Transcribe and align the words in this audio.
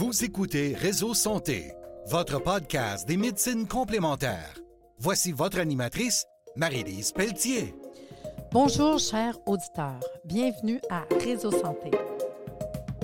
Vous 0.00 0.24
écoutez 0.24 0.74
Réseau 0.74 1.12
Santé, 1.12 1.74
votre 2.06 2.42
podcast 2.42 3.06
des 3.06 3.18
médecines 3.18 3.68
complémentaires. 3.68 4.58
Voici 4.96 5.30
votre 5.30 5.58
animatrice, 5.58 6.24
Marie-Lise 6.56 7.12
Pelletier. 7.12 7.74
Bonjour, 8.50 8.98
chers 8.98 9.36
auditeurs. 9.46 10.00
Bienvenue 10.24 10.80
à 10.88 11.04
Réseau 11.22 11.50
Santé. 11.50 11.90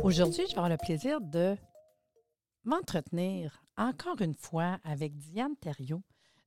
Aujourd'hui, 0.03 0.45
je 0.49 0.53
vais 0.53 0.57
avoir 0.57 0.71
le 0.71 0.79
plaisir 0.79 1.21
de 1.21 1.55
m'entretenir 2.65 3.61
encore 3.77 4.23
une 4.23 4.35
fois 4.35 4.79
avec 4.83 5.19
Diane 5.19 5.55
Thériault 5.61 6.03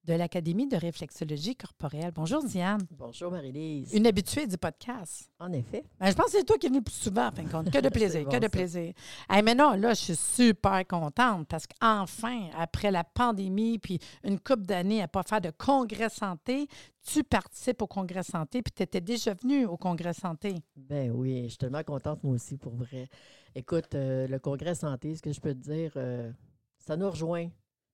de 0.06 0.14
l'Académie 0.14 0.68
de 0.68 0.76
réflexologie 0.76 1.56
corporelle. 1.56 2.12
Bonjour, 2.14 2.44
Diane. 2.44 2.82
Bonjour, 2.92 3.32
Marie-Lise. 3.32 3.94
Une 3.94 4.08
habituée 4.08 4.48
du 4.48 4.58
podcast. 4.58 5.30
En 5.40 5.52
effet. 5.52 5.84
Ben, 6.00 6.10
je 6.10 6.16
pense 6.16 6.28
que 6.28 6.32
c'est 6.32 6.44
toi 6.44 6.58
qui 6.58 6.68
es 6.68 6.70
venu 6.70 6.82
plus 6.82 6.96
souvent, 6.96 7.28
en 7.28 7.32
fin 7.32 7.44
de 7.44 7.50
compte. 7.50 7.72
Que 7.72 7.80
de 7.80 7.90
plaisir, 7.90 8.24
bon, 8.24 8.32
que 8.32 8.38
de 8.38 8.48
plaisir. 8.48 8.94
Hey, 9.30 9.44
mais 9.44 9.56
non, 9.56 9.74
là, 9.74 9.94
je 9.94 10.02
suis 10.02 10.16
super 10.16 10.86
contente 10.88 11.48
parce 11.48 11.66
qu'enfin, 11.68 12.50
après 12.58 12.92
la 12.92 13.04
pandémie, 13.04 13.78
puis 13.78 14.00
une 14.24 14.40
couple 14.40 14.64
d'années 14.64 15.00
à 15.00 15.04
ne 15.04 15.08
pas 15.08 15.24
faire 15.24 15.42
de 15.42 15.52
congrès 15.52 16.10
santé, 16.10 16.68
tu 17.04 17.24
participes 17.24 17.82
au 17.82 17.88
congrès 17.88 18.24
santé, 18.24 18.62
puis 18.62 18.72
tu 18.76 18.84
étais 18.84 19.02
déjà 19.02 19.34
venu 19.34 19.66
au 19.66 19.78
congrès 19.78 20.14
santé. 20.14 20.56
Ben 20.76 21.12
oui, 21.12 21.44
je 21.44 21.50
suis 21.50 21.58
tellement 21.58 21.84
contente, 21.84 22.24
moi 22.24 22.34
aussi, 22.36 22.58
pour 22.58 22.74
vrai. 22.76 23.10
Écoute, 23.56 23.96
euh, 23.96 24.28
le 24.28 24.40
congrès 24.40 24.76
santé, 24.76 25.16
ce 25.16 25.22
que 25.22 25.32
je 25.32 25.40
peux 25.40 25.54
te 25.54 25.60
dire, 25.60 25.92
euh, 25.96 26.32
ça 26.78 26.96
nous 26.98 27.10
rejoint. 27.10 27.50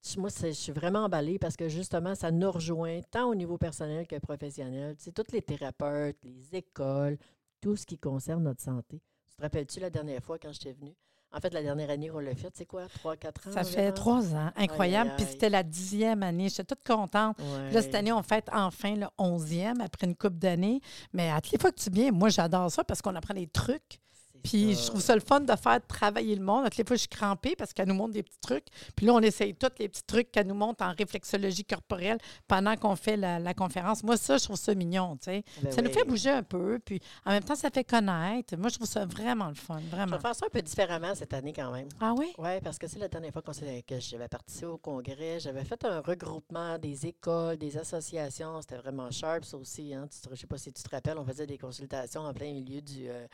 Je- 0.07 0.19
Moi, 0.19 0.29
je 0.41 0.51
suis 0.51 0.71
vraiment 0.71 1.05
emballée 1.05 1.39
parce 1.39 1.55
que 1.57 1.67
justement, 1.67 2.13
ça 2.15 2.31
nous 2.31 2.51
rejoint 2.51 3.01
tant 3.11 3.29
au 3.29 3.35
niveau 3.35 3.57
personnel 3.57 4.05
que 4.07 4.17
professionnel. 4.19 4.95
Tu 4.97 5.05
sais, 5.05 5.11
tous 5.11 5.31
les 5.33 5.41
thérapeutes, 5.41 6.17
les 6.23 6.55
écoles, 6.55 7.17
tout 7.61 7.75
ce 7.75 7.85
qui 7.85 7.97
concerne 7.97 8.43
notre 8.43 8.61
santé. 8.61 9.01
Tu 9.27 9.35
te 9.35 9.41
rappelles-tu 9.41 9.79
la 9.79 9.89
dernière 9.89 10.21
fois 10.23 10.37
quand 10.37 10.51
j'étais 10.51 10.73
venue? 10.73 10.93
En 11.31 11.39
fait, 11.41 11.53
la 11.53 11.61
dernière 11.63 11.89
année 11.89 12.07
qu'on 12.07 12.19
l'a 12.19 12.35
fait, 12.35 12.51
c'est 12.55 12.65
quoi? 12.65 12.87
Trois, 12.87 13.17
quatre 13.17 13.47
ans? 13.49 13.51
Ça 13.51 13.63
fait 13.65 13.91
trois 13.91 14.33
ans. 14.35 14.51
Incroyable. 14.55 15.09
Aïe, 15.09 15.15
Puis 15.17 15.25
c'était 15.31 15.49
la 15.49 15.63
dixième 15.63 16.23
année. 16.23 16.47
J'étais 16.47 16.63
toute 16.75 16.85
contente. 16.85 17.37
Là, 17.73 17.81
cette 17.81 17.95
année, 17.95 18.13
on 18.13 18.23
fête 18.23 18.47
enfin 18.53 18.95
le 18.95 19.07
onzième 19.17 19.81
après 19.81 20.07
une 20.07 20.15
couple 20.15 20.37
d'années. 20.37 20.79
Mais 21.11 21.29
à 21.31 21.41
toutes 21.41 21.51
les 21.53 21.57
fois 21.59 21.71
que 21.73 21.79
tu 21.81 21.89
viens, 21.89 22.11
moi, 22.11 22.29
j'adore 22.29 22.71
ça 22.71 22.83
parce 22.85 23.01
qu'on 23.01 23.15
apprend 23.15 23.33
des 23.33 23.47
trucs. 23.47 23.99
Puis 24.45 24.75
je 24.75 24.87
trouve 24.87 25.01
ça 25.01 25.15
le 25.15 25.21
fun 25.21 25.39
de 25.41 25.55
faire 25.55 25.79
travailler 25.87 26.35
le 26.35 26.43
monde. 26.43 26.65
À 26.65 26.69
toutes 26.69 26.77
les 26.77 26.85
fois, 26.85 26.95
je 26.95 27.01
suis 27.01 27.09
crampée 27.09 27.55
parce 27.55 27.73
qu'elle 27.73 27.87
nous 27.87 27.95
montre 27.95 28.13
des 28.13 28.23
petits 28.23 28.39
trucs. 28.39 28.65
Puis 28.95 29.05
là, 29.05 29.13
on 29.13 29.19
essaye 29.21 29.55
tous 29.55 29.69
les 29.79 29.89
petits 29.89 30.03
trucs 30.03 30.31
qu'elle 30.31 30.47
nous 30.47 30.53
montre 30.55 30.83
en 30.83 30.93
réflexologie 30.93 31.65
corporelle 31.65 32.17
pendant 32.47 32.75
qu'on 32.75 32.95
fait 32.95 33.17
la, 33.17 33.39
la 33.39 33.53
conférence. 33.53 34.03
Moi, 34.03 34.17
ça, 34.17 34.37
je 34.37 34.43
trouve 34.43 34.55
ça 34.55 34.75
mignon, 34.75 35.17
tu 35.17 35.25
sais. 35.25 35.43
Ben 35.61 35.71
ça 35.71 35.81
nous 35.81 35.91
fait 35.91 36.03
bouger 36.03 36.29
un 36.29 36.43
peu. 36.43 36.79
Puis 36.83 36.99
en 37.25 37.31
même 37.31 37.43
temps, 37.43 37.55
ça 37.55 37.69
fait 37.69 37.83
connaître. 37.83 38.55
Moi, 38.57 38.69
je 38.69 38.75
trouve 38.75 38.87
ça 38.87 39.05
vraiment 39.05 39.49
le 39.49 39.55
fun, 39.55 39.79
Je 39.83 39.95
vraiment. 39.95 40.15
vais 40.15 40.21
faire 40.21 40.35
ça 40.35 40.45
un 40.45 40.49
peu 40.49 40.61
différemment 40.61 41.15
cette 41.15 41.33
année 41.33 41.53
quand 41.53 41.71
même. 41.71 41.89
Ah 41.99 42.13
oui? 42.17 42.33
Oui, 42.37 42.59
parce 42.63 42.77
que 42.77 42.87
c'est 42.87 42.99
la 42.99 43.07
dernière 43.07 43.31
fois 43.33 43.41
que 43.41 43.51
j'avais 43.99 44.27
participé 44.27 44.65
au 44.67 44.77
congrès. 44.77 45.39
J'avais 45.39 45.63
fait 45.63 45.83
un 45.85 46.01
regroupement 46.01 46.77
des 46.77 47.05
écoles, 47.07 47.57
des 47.57 47.77
associations. 47.77 48.61
C'était 48.61 48.77
vraiment 48.77 49.09
sharp, 49.11 49.43
ça 49.43 49.57
aussi. 49.57 49.93
Hein. 49.93 50.07
Tu 50.11 50.19
je 50.25 50.29
ne 50.31 50.35
sais 50.35 50.47
pas 50.47 50.57
si 50.57 50.71
tu 50.71 50.83
te 50.83 50.89
rappelles, 50.89 51.17
on 51.17 51.25
faisait 51.25 51.47
des 51.47 51.57
consultations 51.57 52.21
en 52.21 52.33
plein 52.33 52.51
milieu 52.53 52.81
du, 52.81 53.07
euh, 53.07 53.25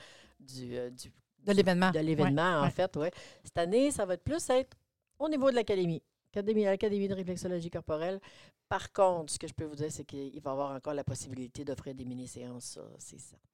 du, 0.42 0.76
euh, 0.78 0.90
du- 0.90 1.12
De 1.46 1.54
l'événement. 1.54 1.92
de 1.92 2.00
l'événement, 2.00 2.60
en 2.60 2.64
ouais. 2.64 2.70
fait. 2.72 2.96
Ouais. 2.98 3.12
Cette 3.44 3.58
année, 3.58 3.92
ça 3.92 4.06
va 4.06 4.14
être 4.16 4.24
plus 4.24 4.50
être 4.50 4.76
au 5.20 5.30
niveau 5.30 5.50
de 5.50 5.56
l'académie. 5.56 6.02
Académie, 6.34 6.66
Académie 6.68 7.08
de 7.08 7.14
réflexologie 7.14 7.70
corporelle. 7.70 8.20
Par 8.70 8.92
contre, 8.94 9.34
ce 9.34 9.38
que 9.40 9.48
je 9.48 9.54
peux 9.54 9.66
vous 9.66 9.76
dire, 9.76 9.92
c'est 9.92 10.06
qu'il 10.06 10.40
va 10.42 10.52
y 10.52 10.54
avoir 10.54 10.72
encore 10.72 10.94
la 10.94 11.04
possibilité 11.04 11.66
d'offrir 11.66 11.94
des 11.94 12.06
mini-séances, 12.06 12.80
c'est 13.00 13.20
certain. 13.20 13.46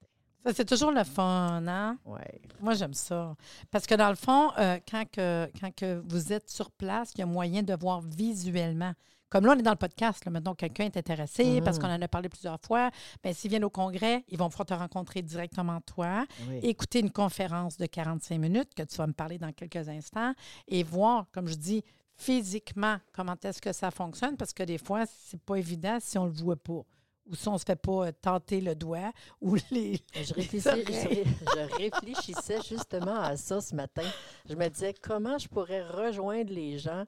Ça, 0.46 0.54
c'est 0.54 0.66
toujours 0.66 0.92
le 0.92 1.04
fun, 1.04 1.66
hein? 1.68 1.98
Ouais. 2.06 2.40
Moi, 2.62 2.74
j'aime 2.76 2.94
ça. 2.94 3.36
Parce 3.72 3.86
que 3.88 3.96
dans 3.96 4.10
le 4.10 4.16
fond, 4.16 4.52
euh, 4.60 4.78
quand, 4.90 5.04
que, 5.12 5.50
quand 5.60 5.74
que 5.76 6.02
vous 6.08 6.32
êtes 6.32 6.50
sur 6.50 6.70
place, 6.72 7.12
il 7.16 7.20
y 7.20 7.22
a 7.24 7.26
moyen 7.26 7.64
de 7.64 7.74
voir 7.76 8.00
visuellement. 8.02 8.94
Comme 9.30 9.46
là, 9.46 9.54
on 9.56 9.60
est 9.60 9.64
dans 9.64 9.72
le 9.72 9.78
podcast, 9.78 10.24
là, 10.26 10.32
maintenant 10.32 10.56
quelqu'un 10.56 10.86
est 10.86 10.96
intéressé 10.98 11.62
parce 11.62 11.78
Mhm. 11.78 11.84
qu'on 11.84 11.90
en 11.94 12.02
a 12.02 12.08
parlé 12.08 12.30
plusieurs 12.30 12.60
fois. 12.62 12.92
Bien, 13.22 13.34
s'ils 13.34 13.50
viennent 13.50 13.66
au 13.66 13.70
congrès, 13.70 14.24
ils 14.30 14.38
vont 14.38 14.48
pouvoir 14.50 14.66
te 14.66 14.74
rencontrer 14.74 15.22
directement 15.22 15.82
toi, 15.82 16.26
Oui. 16.48 16.60
écouter 16.64 17.00
une 17.00 17.12
conférence 17.12 17.76
de 17.78 17.86
45 17.88 18.38
minutes 18.40 18.74
que 18.74 18.84
tu 18.84 18.96
vas 18.96 19.08
me 19.08 19.14
parler 19.14 19.38
dans 19.38 19.52
quelques 19.52 19.90
instants 19.90 20.34
et 20.68 20.82
voir, 20.84 21.26
comme 21.34 21.48
je 21.48 21.56
dis, 21.56 21.84
physiquement 22.16 22.98
comment 23.14 23.36
est-ce 23.44 23.62
que 23.62 23.74
ça 23.74 23.92
fonctionne 23.92 24.38
parce 24.38 24.54
que 24.54 24.64
des 24.64 24.78
fois, 24.78 25.06
c'est 25.06 25.40
pas 25.42 25.56
évident 25.58 25.98
si 26.00 26.18
on 26.18 26.26
le 26.26 26.32
voit 26.32 26.56
pas 26.56 26.82
ou 27.30 27.36
si 27.36 27.48
on 27.50 27.58
se 27.58 27.66
fait 27.66 27.76
pas 27.76 28.08
euh, 28.08 28.12
tenter 28.22 28.62
le 28.62 28.74
doigt 28.74 29.12
ou 29.42 29.56
les, 29.72 29.98
Je, 30.16 30.22
je, 30.24 30.34
je 30.36 31.76
réfléchissais 31.78 32.60
justement 32.68 33.20
à 33.20 33.36
ça 33.36 33.60
ce 33.62 33.76
matin. 33.76 34.10
Je 34.50 34.56
me 34.56 34.68
disais 34.70 34.94
comment 35.02 35.38
je 35.38 35.48
pourrais 35.48 35.86
rejoindre 35.86 36.52
les 36.54 36.80
gens 36.80 37.04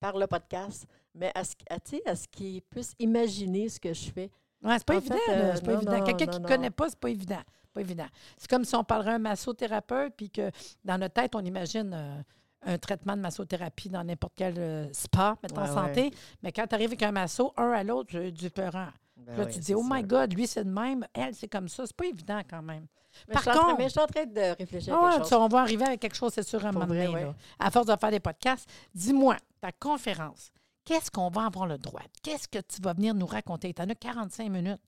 par 0.00 0.16
le 0.16 0.26
podcast, 0.26 0.86
mais 1.16 1.32
à 1.34 1.44
ce, 1.44 1.54
à, 1.70 1.76
à 2.10 2.14
ce 2.16 2.28
qu'ils 2.28 2.62
puissent 2.62 2.94
imaginer 2.98 3.68
ce 3.68 3.80
que 3.80 3.92
je 3.92 4.10
fais. 4.10 4.30
Ouais, 4.62 4.74
c'est 4.78 4.84
pas 4.84 4.94
En 4.94 4.98
évident. 4.98 5.16
euh, 5.28 5.52
c'est 5.54 5.64
pas 5.64 5.72
non, 5.72 5.78
évident. 5.80 6.04
Quelqu'un 6.04 6.26
qui 6.26 6.40
ne 6.40 6.46
connaît 6.46 6.70
pas, 6.70 6.88
c'est 6.88 6.98
pas 6.98 7.10
évident. 7.10 7.40
Pas 7.72 7.80
évident. 7.80 8.06
C'est 8.38 8.48
comme 8.48 8.64
si 8.64 8.74
on 8.74 8.84
parlerait 8.84 9.12
à 9.12 9.14
un 9.14 9.18
massothérapeute, 9.18 10.14
puis 10.16 10.30
que 10.30 10.50
dans 10.84 10.98
notre 10.98 11.14
tête, 11.14 11.34
on 11.34 11.44
imagine 11.44 11.92
euh, 11.94 12.20
un 12.62 12.78
traitement 12.78 13.16
de 13.16 13.20
massothérapie 13.20 13.88
dans 13.90 14.02
n'importe 14.02 14.32
quel 14.36 14.54
euh, 14.58 14.92
spa, 14.92 15.36
mettons 15.42 15.60
Ouais, 15.62 15.68
santé. 15.68 16.10
Mais 16.42 16.52
quand 16.52 16.66
tu 16.66 16.74
arrives 16.74 16.88
avec 16.88 17.02
un 17.02 17.12
masso, 17.12 17.52
un 17.56 17.70
à 17.72 17.82
l'autre, 17.84 18.10
c'est 18.12 18.30
différent. 18.32 18.88
Ben 19.16 19.36
là, 19.36 19.44
oui, 19.44 19.52
tu 19.52 19.58
dis, 19.60 19.74
oh 19.74 19.82
my. 19.84 20.02
God, 20.02 20.32
lui, 20.34 20.46
c'est 20.46 20.64
de 20.64 20.70
même. 20.70 21.06
Elle, 21.14 21.34
c'est 21.34 21.48
comme 21.48 21.68
ça. 21.68 21.84
C'est 21.86 21.96
pas 21.96 22.06
évident 22.06 22.40
quand 22.48 22.62
même. 22.62 22.86
Mais 23.28 23.34
Par 23.34 23.44
je 23.44 23.50
train- 23.50 23.58
contre- 23.60 23.78
mais 23.78 23.84
je 23.84 23.88
suis 23.90 24.00
en 24.00 24.06
train 24.06 24.24
de 24.26 24.56
réfléchir 24.58 24.94
à 24.94 24.98
Ah 24.98 25.10
quelque 25.16 25.28
chose. 25.28 25.38
on 25.38 25.48
va 25.48 25.60
arriver 25.60 25.84
avec 25.86 26.00
quelque 26.00 26.16
chose, 26.16 26.32
c'est 26.34 26.42
sûr, 26.46 26.64
à 26.64 26.68
un 26.68 26.72
moment 26.72 26.86
donné. 26.86 27.08
ouais. 27.08 27.26
À 27.58 27.70
force 27.70 27.86
de 27.86 27.96
faire 27.98 28.10
des 28.10 28.20
podcasts, 28.20 28.68
dis-moi, 28.94 29.36
ta 29.60 29.72
conférence, 29.72 30.50
qu'est-ce 30.86 31.10
qu'on 31.10 31.28
va 31.28 31.44
avoir 31.46 31.66
le 31.66 31.76
droit? 31.76 32.00
Qu'est-ce 32.22 32.48
que 32.48 32.58
tu 32.60 32.80
vas 32.80 32.94
venir 32.94 33.12
nous 33.14 33.26
raconter? 33.26 33.74
Tu 33.74 33.82
en 33.82 33.88
as 33.90 33.94
45 33.94 34.48
minutes. 34.50 34.80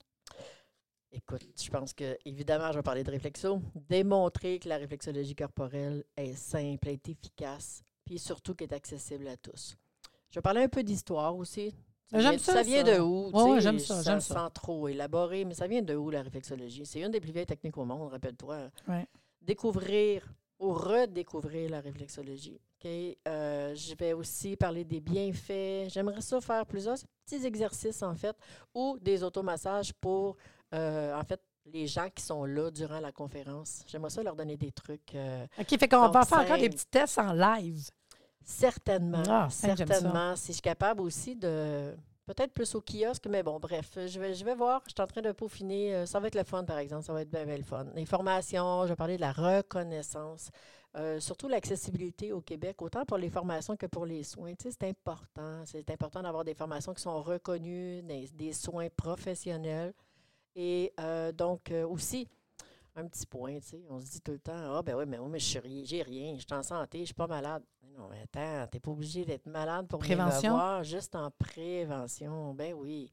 Écoute, 1.11 1.43
je 1.63 1.71
pense 1.71 1.95
que, 1.95 2.17
évidemment, 2.27 2.71
je 2.71 2.79
vais 2.79 2.83
parler 2.83 3.03
de 3.03 3.11
réflexo. 3.11 3.61
Démontrer 3.89 4.59
que 4.59 4.69
la 4.69 4.77
réflexologie 4.77 5.35
corporelle 5.35 6.05
est 6.17 6.35
simple, 6.35 6.89
est 6.89 7.09
efficace, 7.09 7.83
puis 8.05 8.19
surtout 8.19 8.55
qu'elle 8.55 8.69
est 8.71 8.75
accessible 8.75 9.27
à 9.29 9.37
tous. 9.39 9.75
Je 10.31 10.35
vais 10.39 10.43
parler 10.43 10.63
un 10.63 10.69
peu 10.69 10.83
d'histoire 10.83 11.35
aussi. 11.35 11.75
J'aime 12.13 12.21
vient- 12.21 12.39
ça, 12.39 12.53
Ça 12.55 12.63
vient 12.63 12.85
ça. 12.85 12.95
de 12.97 13.01
où? 13.01 13.31
Tu 13.33 13.39
sais, 13.55 13.61
j'aime 13.61 13.79
ça, 13.79 14.03
j'aime 14.03 14.21
ça. 14.21 14.35
Sans 14.35 14.51
trop 14.51 14.89
élaborer, 14.89 15.45
mais 15.47 15.55
ça 15.55 15.67
vient 15.67 15.81
de 15.83 15.95
où, 15.95 16.11
la 16.11 16.23
réflexologie? 16.23 16.85
C'est 16.85 17.01
une 17.01 17.11
des 17.11 17.21
plus 17.21 17.33
vieilles 17.33 17.47
techniques 17.47 17.77
au 17.79 17.85
monde, 17.87 18.11
rappelle-toi. 18.11 18.71
Ouais. 18.87 19.07
Découvrir 19.41 20.27
ou 20.59 20.73
redécouvrir 20.75 21.71
la 21.71 21.81
réflexologie. 21.81 22.61
OK? 22.85 22.91
Euh, 23.27 23.75
je 23.75 23.95
vais 23.95 24.13
aussi 24.13 24.57
parler 24.57 24.85
des 24.85 25.01
bienfaits. 25.01 25.89
J'aimerais 25.89 26.21
ça 26.21 26.41
faire 26.41 26.65
plusieurs 26.67 26.97
petits 27.27 27.45
exercices, 27.45 28.03
en 28.03 28.15
fait, 28.15 28.37
ou 28.75 28.99
des 29.01 29.23
automassages 29.23 29.93
pour, 29.95 30.37
euh, 30.75 31.15
en 31.19 31.25
fait, 31.25 31.41
les 31.67 31.87
gens 31.87 32.09
qui 32.15 32.23
sont 32.23 32.45
là 32.45 32.71
durant 32.71 33.01
la 33.01 33.13
conférence. 33.13 33.83
J'aimerais 33.87 34.11
ça 34.11 34.23
leur 34.23 34.35
donner 34.37 34.57
des 34.57 34.73
trucs. 34.73 35.15
euh, 35.15 35.47
OK, 35.59 35.79
fait 35.79 35.89
qu'on 35.89 36.09
va 36.09 36.25
faire 36.25 36.39
encore 36.39 36.59
des 36.59 36.71
petits 36.71 36.87
tests 36.87 37.19
en 37.19 37.33
live. 37.33 37.89
Certainement. 38.45 39.23
Ah, 39.29 39.49
certainement. 39.51 40.35
Si 40.37 40.49
je 40.49 40.53
suis 40.53 40.63
capable 40.63 41.03
aussi 41.03 41.37
de. 41.37 41.95
Peut-être 42.29 42.53
plus 42.53 42.75
au 42.75 42.83
kiosque, 42.83 43.27
mais 43.27 43.43
bon, 43.43 43.59
bref, 43.59 43.93
je 44.07 44.21
vais, 44.21 44.35
je 44.35 44.45
vais 44.45 44.55
voir. 44.55 44.83
Je 44.85 44.91
suis 44.91 45.01
en 45.01 45.07
train 45.07 45.23
de 45.23 45.33
peaufiner. 45.33 45.95
euh, 45.95 46.05
Ça 46.07 46.21
va 46.21 46.27
être 46.29 46.35
le 46.35 46.45
fun, 46.45 46.63
par 46.63 46.77
exemple. 46.77 47.03
Ça 47.03 47.15
va 47.15 47.23
être 47.23 47.31
bien, 47.31 47.47
bien 47.47 47.57
le 47.57 47.63
fun. 47.63 47.87
Les 47.95 48.05
formations, 48.05 48.83
je 48.85 48.89
vais 48.91 48.97
parler 48.97 49.17
de 49.17 49.23
la 49.23 49.33
reconnaissance. 49.33 50.51
euh, 50.97 51.21
surtout 51.21 51.49
l'accessibilité 51.49 52.33
au 52.33 52.41
Québec, 52.43 52.83
autant 52.83 53.05
pour 53.07 53.17
les 53.19 53.31
formations 53.31 53.77
que 53.77 53.87
pour 53.87 54.05
les 54.05 54.25
soins. 54.25 54.55
Tu 54.55 54.65
sais, 54.71 54.77
c'est 54.79 54.89
important. 54.89 55.63
C'est 55.65 55.89
important 55.91 56.23
d'avoir 56.23 56.45
des 56.45 56.55
formations 56.55 56.93
qui 56.93 57.01
sont 57.03 57.23
reconnues, 57.23 58.03
des, 58.03 58.53
soins 58.53 58.89
professionnels. 58.95 59.95
Et 60.55 60.93
euh, 61.01 61.33
donc, 61.33 61.73
aussi, 61.89 62.29
un 62.99 63.07
petit 63.09 63.27
point, 63.27 63.59
tu 63.61 63.67
sais, 63.69 63.85
on 63.89 64.01
se 64.01 64.07
dit 64.11 64.21
tout 64.21 64.33
le 64.33 64.39
temps, 64.41 64.77
ah 64.77 64.83
ben 64.83 64.95
oui, 64.97 65.05
mais 65.07 65.19
moi, 65.19 65.29
mais 65.29 65.39
je 65.39 65.47
suis 65.47 65.59
rien, 65.59 65.83
j'ai 65.85 66.03
rien, 66.03 66.35
je 66.37 66.41
suis 66.43 66.53
en 66.55 66.63
santé, 66.63 67.01
je 67.01 67.05
suis 67.07 67.15
pas 67.15 67.27
malade. 67.27 67.63
Mais 67.83 67.91
non, 67.91 68.09
mais 68.09 68.21
attends, 68.23 68.67
t'es 68.71 68.81
pas 68.81 68.91
obligé 68.91 69.25
d'être 69.25 69.47
malade 69.47 69.87
pour 69.89 70.01
Prévention? 70.01 70.53
voir, 70.53 70.85
juste 70.85 71.15
en 71.15 71.31
prévention. 71.31 72.55
Ben 72.55 72.75
oui. 72.75 73.11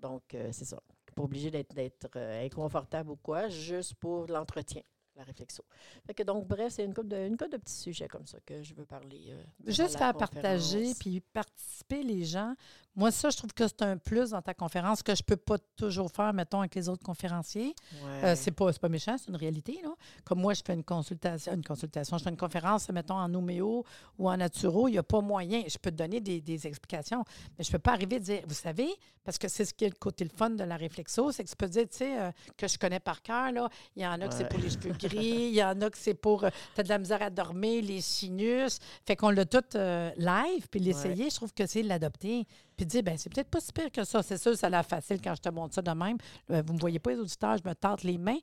Donc, 0.00 0.34
euh, 0.34 0.48
c'est 0.52 0.64
ça. 0.64 0.80
Pas 1.14 1.22
obligé 1.22 1.50
d'être 1.50 1.74
d'être, 1.74 2.08
euh, 2.16 2.44
inconfortable 2.44 3.10
ou 3.10 3.16
quoi, 3.16 3.48
juste 3.48 3.94
pour 3.96 4.26
l'entretien, 4.28 4.82
la 5.18 5.24
réflexion. 5.24 5.64
Fait 6.06 6.14
que 6.14 6.22
donc, 6.22 6.46
bref, 6.46 6.72
c'est 6.72 6.84
une 6.84 6.94
couple 6.94 7.08
de, 7.08 7.16
une 7.26 7.36
couple 7.36 7.50
de 7.52 7.56
petits 7.58 7.74
sujets 7.74 8.08
comme 8.08 8.26
ça 8.26 8.38
que 8.46 8.62
je 8.62 8.74
veux 8.74 8.84
parler. 8.86 9.26
euh, 9.30 9.42
Juste 9.66 9.98
faire 9.98 10.14
partager 10.14 10.92
puis 10.98 11.20
participer 11.20 12.02
les 12.02 12.24
gens. 12.24 12.54
Moi, 12.94 13.12
ça, 13.12 13.30
je 13.30 13.36
trouve 13.36 13.52
que 13.52 13.66
c'est 13.68 13.82
un 13.82 13.96
plus 13.96 14.30
dans 14.30 14.42
ta 14.42 14.54
conférence 14.54 15.04
que 15.04 15.14
je 15.14 15.22
peux 15.22 15.36
pas 15.36 15.56
toujours 15.76 16.10
faire, 16.10 16.32
mettons, 16.32 16.60
avec 16.60 16.74
les 16.74 16.88
autres 16.88 17.04
conférenciers. 17.04 17.72
Euh, 18.02 18.22
Ouais. 18.22 18.36
c'est 18.36 18.50
pas, 18.50 18.72
c'est 18.72 18.80
pas 18.80 18.88
méchant, 18.88 19.16
c'est 19.18 19.28
une 19.28 19.36
réalité. 19.36 19.78
Là. 19.84 19.90
Comme 20.24 20.40
moi, 20.40 20.52
je 20.54 20.62
fais 20.66 20.74
une 20.74 20.82
consultation, 20.82 21.52
une 21.52 21.62
consultation, 21.64 22.18
je 22.18 22.24
fais 22.24 22.30
une 22.30 22.36
conférence, 22.36 22.88
mettons, 22.90 23.14
en 23.14 23.32
homéo 23.34 23.84
ou 24.18 24.28
en 24.28 24.36
naturo, 24.36 24.88
il 24.88 24.92
n'y 24.92 24.98
a 24.98 25.02
pas 25.04 25.20
moyen. 25.20 25.62
Je 25.68 25.78
peux 25.78 25.90
te 25.92 25.96
donner 25.96 26.20
des, 26.20 26.40
des 26.40 26.66
explications, 26.66 27.22
mais 27.56 27.62
je 27.64 27.68
ne 27.68 27.72
peux 27.72 27.78
pas 27.78 27.92
arriver 27.92 28.16
à 28.16 28.20
dire, 28.20 28.42
vous 28.48 28.54
savez, 28.54 28.88
parce 29.22 29.38
que 29.38 29.46
c'est 29.46 29.64
ce 29.64 29.74
qui 29.74 29.84
est 29.84 29.90
le 29.90 29.94
côté 29.94 30.24
le 30.24 30.30
fun 30.30 30.50
de 30.50 30.64
la 30.64 30.76
réflexo, 30.76 31.30
c'est 31.30 31.44
que 31.44 31.50
tu 31.50 31.56
peux 31.56 31.68
dire, 31.68 31.82
tu 31.88 31.98
sais, 31.98 32.20
euh, 32.20 32.32
que 32.56 32.66
je 32.66 32.78
connais 32.78 32.98
par 33.00 33.22
cœur, 33.22 33.52
là, 33.52 33.68
il 33.94 34.02
y 34.02 34.06
en 34.06 34.20
a 34.20 34.26
que 34.26 34.34
c'est 34.34 34.42
Ouais. 34.42 34.48
pour 34.48 34.58
les 34.58 34.70
cheveux 34.70 34.92
il 35.14 35.54
y 35.54 35.62
en 35.62 35.80
a 35.80 35.90
que 35.90 35.98
c'est 35.98 36.14
pour. 36.14 36.44
euh, 36.44 36.50
T'as 36.74 36.82
de 36.82 36.88
la 36.88 36.98
misère 36.98 37.22
à 37.22 37.30
dormir, 37.30 37.82
les 37.84 38.00
sinus. 38.00 38.78
Fait 39.06 39.16
qu'on 39.16 39.30
l'a 39.30 39.44
tout 39.44 39.62
euh, 39.74 40.10
live, 40.16 40.66
puis 40.70 40.80
l'essayer, 40.80 41.30
je 41.30 41.34
trouve 41.36 41.52
que 41.52 41.66
c'est 41.66 41.82
l'adopter. 41.82 42.46
Puis 42.78 42.86
dire, 42.86 43.02
ben 43.02 43.18
c'est 43.18 43.28
peut-être 43.28 43.50
pas 43.50 43.60
si 43.60 43.72
pire 43.72 43.90
que 43.92 44.04
ça. 44.04 44.22
C'est 44.22 44.38
sûr, 44.40 44.56
ça 44.56 44.68
a 44.68 44.70
l'air 44.70 44.86
facile 44.86 45.20
quand 45.20 45.34
je 45.34 45.42
te 45.42 45.48
montre 45.48 45.74
ça 45.74 45.82
de 45.82 45.90
même. 45.90 46.16
Euh, 46.50 46.62
vous 46.64 46.72
me 46.74 46.78
voyez 46.78 47.00
pas, 47.00 47.10
les 47.10 47.18
auditeurs, 47.18 47.56
je 47.62 47.68
me 47.68 47.74
tente 47.74 48.04
les 48.04 48.16
mains. 48.18 48.38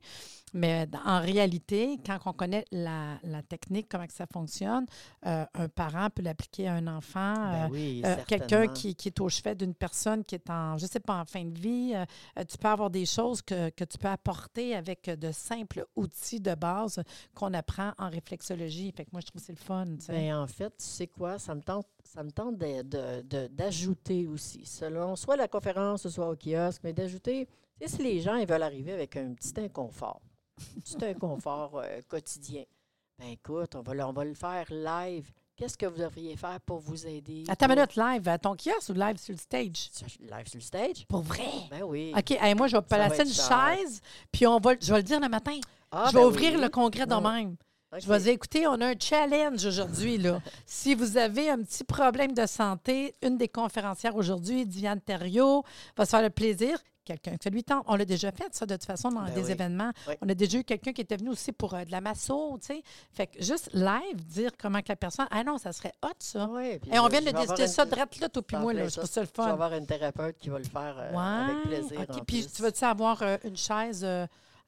Mais 0.52 0.86
dans- 0.86 1.00
en 1.04 1.20
réalité, 1.20 1.98
quand 2.06 2.18
on 2.26 2.32
connaît 2.32 2.64
la, 2.70 3.18
la 3.24 3.42
technique, 3.42 3.88
comment 3.90 4.06
que 4.06 4.12
ça 4.12 4.26
fonctionne, 4.32 4.86
euh, 5.26 5.44
un 5.54 5.68
parent 5.68 6.08
peut 6.10 6.22
l'appliquer 6.22 6.68
à 6.68 6.74
un 6.74 6.86
enfant. 6.86 7.34
Ben 7.34 7.64
euh, 7.64 7.68
oui, 7.70 8.02
euh, 8.04 8.16
Quelqu'un 8.26 8.66
qui, 8.74 8.94
qui 8.94 9.08
est 9.08 9.20
au 9.20 9.28
chevet 9.28 9.54
d'une 9.54 9.74
personne 9.74 10.24
qui 10.24 10.34
est 10.36 10.50
en, 10.50 10.78
je 10.78 10.86
sais 10.86 11.00
pas, 11.00 11.18
en 11.20 11.24
fin 11.24 11.44
de 11.44 11.58
vie, 11.58 11.92
euh, 11.94 12.04
euh, 12.38 12.44
tu 12.44 12.58
peux 12.58 12.68
avoir 12.68 12.90
des 12.90 13.06
choses 13.06 13.40
que, 13.42 13.70
que 13.70 13.84
tu 13.84 13.96
peux 13.98 14.08
apporter 14.08 14.76
avec 14.76 15.08
de 15.10 15.32
simples 15.32 15.84
outils 15.96 16.40
de 16.40 16.54
base 16.54 17.02
qu'on 17.34 17.52
apprend 17.54 17.92
en 17.98 18.10
réflexologie. 18.10 18.92
Fait 18.96 19.04
que 19.04 19.10
moi, 19.12 19.20
je 19.22 19.26
trouve 19.26 19.40
que 19.40 19.46
c'est 19.46 19.52
le 19.58 19.64
fun. 19.64 19.86
Ben, 20.08 20.34
en 20.36 20.46
fait, 20.46 20.68
tu 20.78 20.84
sais 20.84 21.06
quoi, 21.06 21.38
ça 21.38 21.54
me 21.54 21.62
tente, 21.62 21.86
ça 22.06 22.22
me 22.22 22.30
tente 22.30 22.56
de- 22.56 22.82
de- 22.82 23.22
de- 23.22 23.46
d'ajouter 23.48 24.26
aussi, 24.26 24.64
selon 24.64 25.16
soit 25.16 25.36
la 25.36 25.48
conférence, 25.48 26.08
soit 26.08 26.28
au 26.30 26.36
kiosque, 26.36 26.80
mais 26.84 26.92
d'ajouter, 26.92 27.48
si 27.84 27.98
les 28.02 28.20
gens 28.20 28.36
ils 28.36 28.46
veulent 28.46 28.62
arriver 28.62 28.92
avec 28.92 29.16
un 29.16 29.34
petit 29.34 29.52
inconfort, 29.60 30.20
un 30.76 30.80
petit 30.80 31.04
inconfort 31.04 31.78
euh, 31.78 32.00
quotidien, 32.08 32.64
ben 33.18 33.28
écoute, 33.30 33.74
on 33.74 33.82
va, 33.82 33.94
le- 33.94 34.04
on 34.04 34.12
va 34.12 34.24
le 34.24 34.34
faire 34.34 34.66
live. 34.70 35.30
Qu'est-ce 35.56 35.78
que 35.78 35.86
vous 35.86 35.96
devriez 35.96 36.36
faire 36.36 36.60
pour 36.60 36.78
vous 36.80 37.06
aider? 37.06 37.44
Une 37.48 37.54
pour- 37.56 37.68
minute, 37.68 37.96
live 37.96 38.28
à 38.28 38.38
ton 38.38 38.54
kiosque 38.54 38.90
ou 38.90 38.92
live 38.92 39.16
sur 39.16 39.32
le 39.32 39.38
stage? 39.38 39.90
Live 40.20 40.46
sur 40.48 40.58
le 40.58 40.60
stage? 40.62 41.06
Pour 41.08 41.22
vrai? 41.22 41.48
Ben 41.70 41.82
oui. 41.82 42.12
OK, 42.16 42.30
hey, 42.32 42.54
moi, 42.54 42.66
je 42.68 42.76
vais 42.76 42.82
placer 42.82 43.22
une 43.22 43.32
chaise, 43.32 44.00
puis 44.30 44.46
on 44.46 44.58
va, 44.58 44.74
je 44.78 44.92
vais 44.92 44.98
le 44.98 45.02
dire 45.02 45.18
le 45.18 45.28
matin. 45.30 45.58
Ah, 45.90 46.08
je 46.08 46.12
vais 46.14 46.20
ben 46.20 46.26
ouvrir 46.26 46.52
oui. 46.54 46.60
le 46.60 46.68
congrès 46.68 47.06
de 47.06 47.14
Mm. 47.14 47.22
même. 47.32 47.56
Je 47.98 48.06
vais 48.08 48.18
dire, 48.18 48.32
écoutez, 48.32 48.66
on 48.66 48.80
a 48.80 48.88
un 48.88 48.94
challenge 48.98 49.64
aujourd'hui. 49.64 50.18
là. 50.18 50.40
si 50.66 50.94
vous 50.94 51.16
avez 51.16 51.48
un 51.50 51.62
petit 51.62 51.84
problème 51.84 52.32
de 52.32 52.44
santé, 52.46 53.14
une 53.22 53.38
des 53.38 53.48
conférencières 53.48 54.16
aujourd'hui, 54.16 54.66
Diane 54.66 55.00
Thériault, 55.00 55.64
va 55.96 56.04
se 56.04 56.10
faire 56.10 56.22
le 56.22 56.30
plaisir. 56.30 56.78
Quelqu'un 57.04 57.36
que 57.36 57.48
lui 57.48 57.62
tente. 57.62 57.84
On 57.86 57.94
l'a 57.94 58.04
déjà 58.04 58.32
fait, 58.32 58.52
ça, 58.52 58.66
de 58.66 58.74
toute 58.74 58.84
façon, 58.84 59.10
dans 59.10 59.22
Ben 59.22 59.32
des 59.32 59.44
oui. 59.44 59.52
événements. 59.52 59.92
Oui. 60.08 60.14
On 60.20 60.28
a 60.28 60.34
déjà 60.34 60.58
eu 60.58 60.64
quelqu'un 60.64 60.92
qui 60.92 61.02
était 61.02 61.16
venu 61.16 61.30
aussi 61.30 61.52
pour 61.52 61.72
euh, 61.74 61.84
de 61.84 61.92
la 61.92 62.00
masso, 62.00 62.58
tu 62.60 62.66
sais. 62.74 62.82
Fait 63.12 63.28
que 63.28 63.40
juste 63.40 63.70
live, 63.72 64.16
dire 64.26 64.50
comment 64.60 64.80
que 64.80 64.88
la 64.88 64.96
personne. 64.96 65.28
Ah 65.30 65.44
non, 65.44 65.56
ça 65.56 65.72
serait 65.72 65.92
hot, 66.04 66.08
ça. 66.18 66.50
Puis 66.82 66.90
Et 66.92 66.98
on 66.98 67.06
vient 67.06 67.20
de 67.22 67.30
décider 67.30 67.62
une- 67.62 67.68
ça 67.68 67.86
direct 67.86 68.18
là, 68.18 68.28
toi 68.28 68.42
puis 68.42 68.56
moi. 68.56 68.72
Là. 68.72 68.84
Je 68.86 68.88
ça. 68.88 69.00
trouve 69.02 69.10
ça 69.12 69.20
le 69.20 69.28
Je 69.28 69.40
vais 69.40 69.46
fun. 69.46 69.52
avoir 69.52 69.72
une 69.74 69.86
thérapeute 69.86 70.36
qui 70.38 70.48
va 70.48 70.58
le 70.58 70.64
faire 70.64 70.96
euh, 70.98 71.12
Ouais. 71.12 71.52
avec 71.52 71.62
plaisir. 71.62 72.00
OK. 72.00 72.16
en 72.20 72.24
Puis 72.24 72.48
tu 72.52 72.60
veux-tu 72.62 72.84
avoir 72.84 73.22
euh, 73.22 73.36
une 73.44 73.56
chaise 73.56 74.04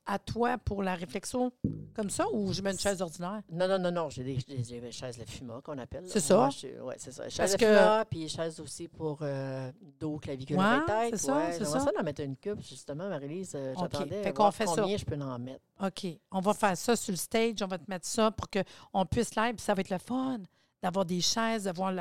à 0.08 0.18
toi 0.18 0.56
pour 0.58 0.82
la 0.82 0.94
réflexion 0.94 1.52
comme 1.94 2.10
ça 2.10 2.24
ou 2.32 2.52
je 2.52 2.62
mets 2.62 2.72
une 2.72 2.78
chaise 2.78 3.00
ordinaire? 3.02 3.42
Non, 3.52 3.68
non, 3.68 3.78
non, 3.78 3.90
non. 3.92 4.08
J'ai 4.10 4.24
des, 4.24 4.36
des 4.62 4.90
chaises 4.90 5.18
Lefuma 5.18 5.60
qu'on 5.62 5.76
appelle. 5.78 6.04
C'est 6.06 6.20
ça? 6.20 6.48
Ouais, 6.82 6.94
c'est 6.96 7.12
ça. 7.12 7.28
Chaise 7.28 7.56
que- 7.56 7.64
Lefuma, 7.64 8.04
puis 8.10 8.28
chaise 8.28 8.58
aussi 8.60 8.88
pour 8.88 9.18
euh, 9.22 9.70
dos, 10.00 10.18
clavicule, 10.18 10.56
Ouais, 10.58 10.84
tête. 10.86 11.10
c'est 11.18 11.26
ça, 11.26 11.36
ouais. 11.36 11.52
c'est 11.52 11.64
ça. 11.64 11.80
ça 11.80 11.92
d'en 11.96 12.02
mettre 12.02 12.22
une 12.22 12.36
coupe, 12.36 12.60
justement, 12.62 13.08
Marie-Lise. 13.08 13.52
euh. 13.54 13.74
J'attendais 13.78 14.22
ça. 14.24 14.32
combien 14.32 14.96
je 14.96 15.04
peux 15.04 15.20
en 15.20 15.38
mettre. 15.38 15.60
OK. 15.84 16.06
On 16.32 16.40
va 16.40 16.54
faire 16.54 16.76
ça 16.76 16.96
sur 16.96 17.12
le 17.12 17.16
stage. 17.18 17.56
On 17.62 17.66
va 17.66 17.78
te 17.78 17.88
mettre 17.88 18.06
ça 18.06 18.30
pour 18.30 18.48
qu'on 18.48 19.06
puisse 19.06 19.36
live. 19.36 19.54
puis 19.54 19.64
Ça 19.64 19.74
va 19.74 19.80
être 19.82 19.90
le 19.90 19.98
fun 19.98 20.38
d'avoir 20.82 21.04
des 21.04 21.20
chaises, 21.20 21.64
d'avoir 21.64 21.92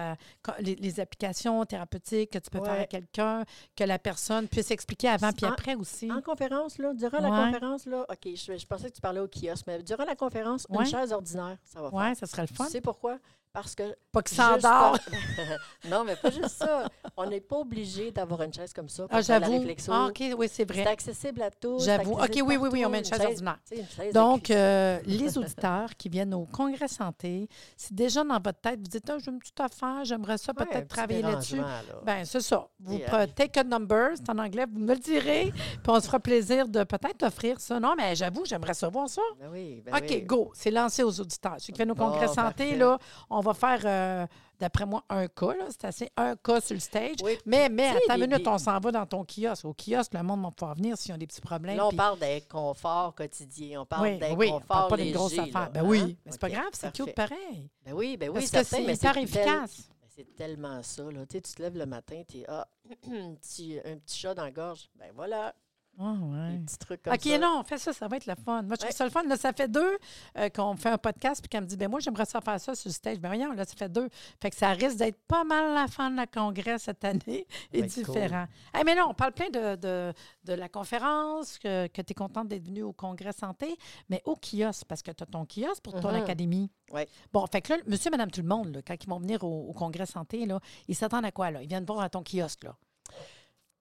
les, 0.60 0.76
les 0.76 1.00
applications 1.00 1.66
thérapeutiques 1.66 2.32
que 2.32 2.38
tu 2.40 2.50
peux 2.50 2.64
faire 2.64 2.82
à 2.82 2.86
quelqu'un, 2.86 3.44
que 3.76 3.84
la 3.84 3.98
personne 4.00 4.48
puisse 4.48 4.70
expliquer 4.72 5.10
avant 5.10 5.32
puis 5.32 5.46
En- 5.46 5.52
après 5.52 5.76
aussi. 5.76 6.12
En 6.12 6.22
conférence, 6.22 6.78
là, 6.78 6.94
durant 6.94 7.20
la 7.20 7.30
conférence, 7.52 7.86
là, 7.86 8.06
OK, 8.10 8.30
je, 8.36 8.58
je 8.58 8.66
pensais 8.66 8.90
que 8.90 8.96
tu 8.96 9.02
parlais 9.02 9.20
au 9.20 9.28
kiosque, 9.28 9.66
mais 9.68 9.82
durant 9.84 10.06
la 10.06 10.16
conférence, 10.16 10.66
Ouais. 10.70 10.80
une 10.80 10.86
chaise 10.86 11.12
ordinaire, 11.12 11.58
ça 11.64 11.82
va 11.82 11.90
Oui, 11.92 12.04
faire. 12.04 12.16
ça 12.18 12.28
serait 12.28 12.44
le 12.44 12.56
fun. 12.56 12.66
Tu 12.66 12.72
sais 12.72 12.82
pourquoi? 12.82 13.18
Parce 13.54 13.74
que 13.74 13.96
Pas 14.12 14.22
Juste 14.28 14.36
s'endort. 14.40 14.60
par- 14.62 15.00
non, 15.90 16.04
mais 16.04 16.16
pas 16.16 16.30
juste 16.30 16.50
ça. 16.58 16.88
On 17.16 17.26
n'est 17.28 17.40
pas 17.42 17.58
obligé 17.58 18.12
d'avoir 18.12 18.44
une 18.44 18.54
chaise 18.54 18.72
comme 18.74 18.90
ça 18.90 19.08
pour 19.08 19.16
Ah, 19.18 19.24
faire 19.24 19.40
la. 19.40 19.48
Ah, 19.90 20.06
OK, 20.08 20.20
oui, 20.38 20.48
c'est 20.48 20.56
C'est 20.58 20.66
vrai. 20.72 20.86
accessible 20.86 21.42
à 21.42 21.50
tous. 21.50 21.80
c'est 21.80 21.86
J'avoue. 21.98 22.14
OK, 22.14 22.30
oui, 22.46 22.58
oui, 22.58 22.70
oui, 22.72 22.86
on 22.86 22.90
met 22.90 23.00
une 23.00 23.06
chaise 23.06 23.20
ordinaire. 23.22 23.58
une 23.72 23.86
chaise 23.88 24.14
Donc, 24.14 24.50
euh, 24.52 25.00
les 25.06 25.38
auditeurs 25.38 25.96
qui 25.98 26.10
viennent 26.10 26.34
au 26.34 26.46
congrès 26.46 26.88
santé, 26.88 27.48
si 27.76 27.94
déjà 27.94 28.24
dans 28.24 28.36
votre 28.40 28.60
tête, 28.60 28.80
vous 28.80 28.88
dites, 28.88 29.10
ah, 29.10 29.18
j'ai 29.24 29.32
une 29.32 29.40
petite 29.40 29.60
affaire, 29.60 30.04
j'aimerais 30.06 30.38
ça 30.38 30.54
Ouais, 30.58 30.66
peut-être 30.66 30.88
travailler 30.88 31.22
là-dessus. 31.24 31.58
là. 31.58 31.82
Ben 32.06 32.26
c'est 32.26 32.42
ça. 32.42 32.68
Vous 32.80 33.00
euh, 33.12 33.26
take 33.36 33.60
a 33.60 33.64
number, 33.64 34.10
c'est 34.16 34.30
en 34.30 34.38
anglais, 34.38 34.66
vous 34.72 34.80
me 34.80 34.94
le 34.94 35.00
direz, 35.00 35.52
puis 35.54 35.82
on 35.88 36.00
se 36.00 36.06
fera 36.06 36.20
plaisir 36.20 36.68
de 36.68 36.84
peut-être 36.84 37.24
offrir 37.24 37.60
ça. 37.60 37.80
Non, 37.80 37.96
mais 37.98 38.16
j'avoue, 38.16 38.46
j'aimerais 38.46 38.74
savoir 38.76 39.10
ça. 39.10 39.22
Ben 39.40 39.50
oui, 39.52 39.82
ben 39.86 39.96
OK, 39.96 40.06
oui. 40.10 40.22
go. 40.22 40.52
C'est 40.54 40.72
lancé 40.72 41.04
aux 41.04 41.20
auditeurs. 41.20 41.56
Ceux 41.60 41.74
qui 41.74 41.78
viennent 41.78 41.92
au 41.92 41.96
Bon, 41.96 42.10
congrès 42.12 42.28
santé, 42.28 42.66
parfait. 42.66 42.76
là, 42.76 42.98
on 43.30 43.37
va 43.42 43.54
faire, 43.54 43.82
euh, 43.86 44.28
d'après 44.60 44.86
moi, 44.86 45.04
un 45.10 45.28
cas. 45.28 45.54
C'est 45.70 45.86
assez 45.86 46.10
un 46.18 46.36
cas 46.36 46.62
sur 46.62 46.74
le 46.74 46.80
stage. 46.80 47.18
Oui, 47.24 47.38
Mais, 47.46 47.70
mais, 47.70 47.94
tu 47.96 48.12
une 48.14 48.20
des- 48.20 48.28
minute, 48.28 48.48
on 48.48 48.58
s'en 48.58 48.80
va 48.80 48.92
dans 48.92 49.06
ton 49.06 49.26
kiosque. 49.26 49.66
Au 49.66 49.74
kiosque, 49.74 50.14
le 50.14 50.24
monde 50.24 50.44
va 50.44 50.52
pouvoir 50.52 50.76
venir 50.76 50.98
s'ils 50.98 51.14
ont 51.14 51.18
des 51.18 51.28
petits 51.28 51.42
problèmes. 51.42 51.78
Là, 51.78 51.88
on 51.88 51.92
parle 51.92 52.20
d'inconfort 52.20 53.16
quotidien. 53.16 53.82
On 53.82 53.86
parle 53.86 54.04
oui, 54.04 54.12
oui, 54.12 54.48
on 54.50 54.60
d'inconfort 54.60 54.62
parle 54.68 54.90
pas 54.90 54.98
d'une 54.98 55.14
grosse 55.14 55.38
affaire. 55.38 55.72
Ben 55.72 55.82
hein? 55.82 55.88
oui, 55.88 56.18
mais 56.26 56.32
c'est 56.32 56.42
pas 56.42 56.48
OK, 56.48 56.54
grave, 56.54 56.70
c'est 56.74 56.94
cute 56.94 57.16
pareil. 57.16 57.70
Ben 57.86 57.94
oui, 57.94 58.18
ben 58.18 58.30
oui, 58.30 58.48
Parce 58.52 58.68
que 58.68 58.76
c'est 58.76 58.84
efficace. 59.24 59.90
ben 59.90 60.08
c'est 60.16 60.36
tellement 60.36 60.82
ça. 60.82 61.04
Là. 61.04 61.26
Tu, 61.28 61.38
sais, 61.38 61.42
tu 61.42 61.54
te 61.54 61.62
lèves 61.62 61.78
le 61.78 61.86
matin, 61.86 62.24
tu 62.28 62.40
es 62.40 62.46
ah, 62.48 62.68
petit, 63.02 63.80
un 63.86 63.98
petit 63.98 64.18
chat 64.20 64.34
dans 64.34 64.44
la 64.44 64.52
gorge. 64.52 64.90
Ben 64.96 65.12
voilà, 65.16 65.54
Ah, 66.00 66.14
ouais. 66.14 66.52
des 66.58 66.66
petits 66.66 66.78
trucs 66.78 67.02
comme 67.02 67.14
OK, 67.14 67.22
ça. 67.24 67.38
non, 67.40 67.64
fais 67.64 67.78
ça, 67.80 67.92
ça 67.92 68.08
va 68.08 68.18
être 68.18 68.28
le 68.28 68.36
fun. 68.36 68.62
Moi, 68.62 68.72
je 68.72 68.76
trouve 68.76 68.90
Ouais. 68.90 68.92
ça 68.96 69.04
le 69.06 69.10
fun. 69.10 69.24
Là, 69.24 69.36
ça 69.36 69.52
fait 69.52 69.68
deux 69.68 69.98
euh, 70.38 70.50
qu'on 70.50 70.76
fait 70.76 70.90
un 70.90 70.98
podcast 70.98 71.42
puis 71.42 71.50
qu'elle 71.50 71.62
me 71.64 71.66
dit, 71.68 71.76
ben 71.76 71.90
moi, 71.90 72.00
j'aimerais 72.00 72.26
ça 72.26 72.40
faire 72.40 72.60
ça 72.60 72.76
sur 72.76 72.90
le 72.90 72.94
stage. 72.94 73.20
Ben 73.20 73.30
voyons, 73.30 73.52
là, 73.54 73.66
ça 73.66 73.76
fait 73.76 73.90
deux. 73.92 74.08
Fait 74.40 74.52
que 74.52 74.56
ça 74.56 74.70
risque 74.74 74.98
d'être 74.98 75.20
pas 75.28 75.44
mal 75.44 75.74
la 75.74 75.88
fin 75.88 76.12
de 76.12 76.16
la 76.16 76.28
congrès 76.28 76.78
cette 76.78 77.04
année 77.04 77.48
et 77.74 77.82
Ben, 77.82 77.88
différent. 77.88 78.46
Mais 78.86 78.94
non, 78.96 79.08
on 79.10 79.14
parle 79.16 79.32
plein 79.34 79.50
de, 79.50 79.76
de, 79.76 80.14
de 80.44 80.54
la 80.54 80.70
conférence, 80.70 81.58
que, 81.58 81.88
que 81.88 82.02
tu 82.04 82.12
es 82.12 82.16
contente 82.16 82.48
d'être 82.48 82.66
venue 82.66 82.84
au 82.84 82.94
congrès 82.94 83.34
santé, 83.34 83.76
mais 84.10 84.22
au 84.26 84.36
kiosque, 84.36 84.86
parce 84.88 85.02
que 85.02 85.12
tu 85.12 85.24
as 85.24 85.26
ton 85.26 85.46
kiosque 85.46 85.82
pour 85.84 86.00
ton 86.00 86.10
Mhm. 86.12 86.22
académie. 86.22 86.70
Ouais. 86.92 87.08
Bon, 87.34 87.46
fait 87.52 87.62
que 87.62 87.74
là, 87.74 87.80
monsieur, 87.88 88.12
madame, 88.12 88.30
tout 88.32 88.42
le 88.42 88.48
monde, 88.48 88.74
là, 88.76 88.82
quand 88.86 88.96
ils 89.04 89.10
vont 89.10 89.20
venir 89.20 89.44
au, 89.44 89.68
au 89.70 89.74
congrès 89.74 90.06
santé, 90.06 90.46
là, 90.46 90.60
ils 90.88 90.96
s'attendent 90.96 91.26
à 91.26 91.32
quoi? 91.32 91.50
Là? 91.52 91.62
Ils 91.64 91.68
viennent 91.68 91.86
voir 91.86 92.02
à 92.02 92.10
ton 92.10 92.24
kiosque. 92.24 92.64
Là. 92.66 92.76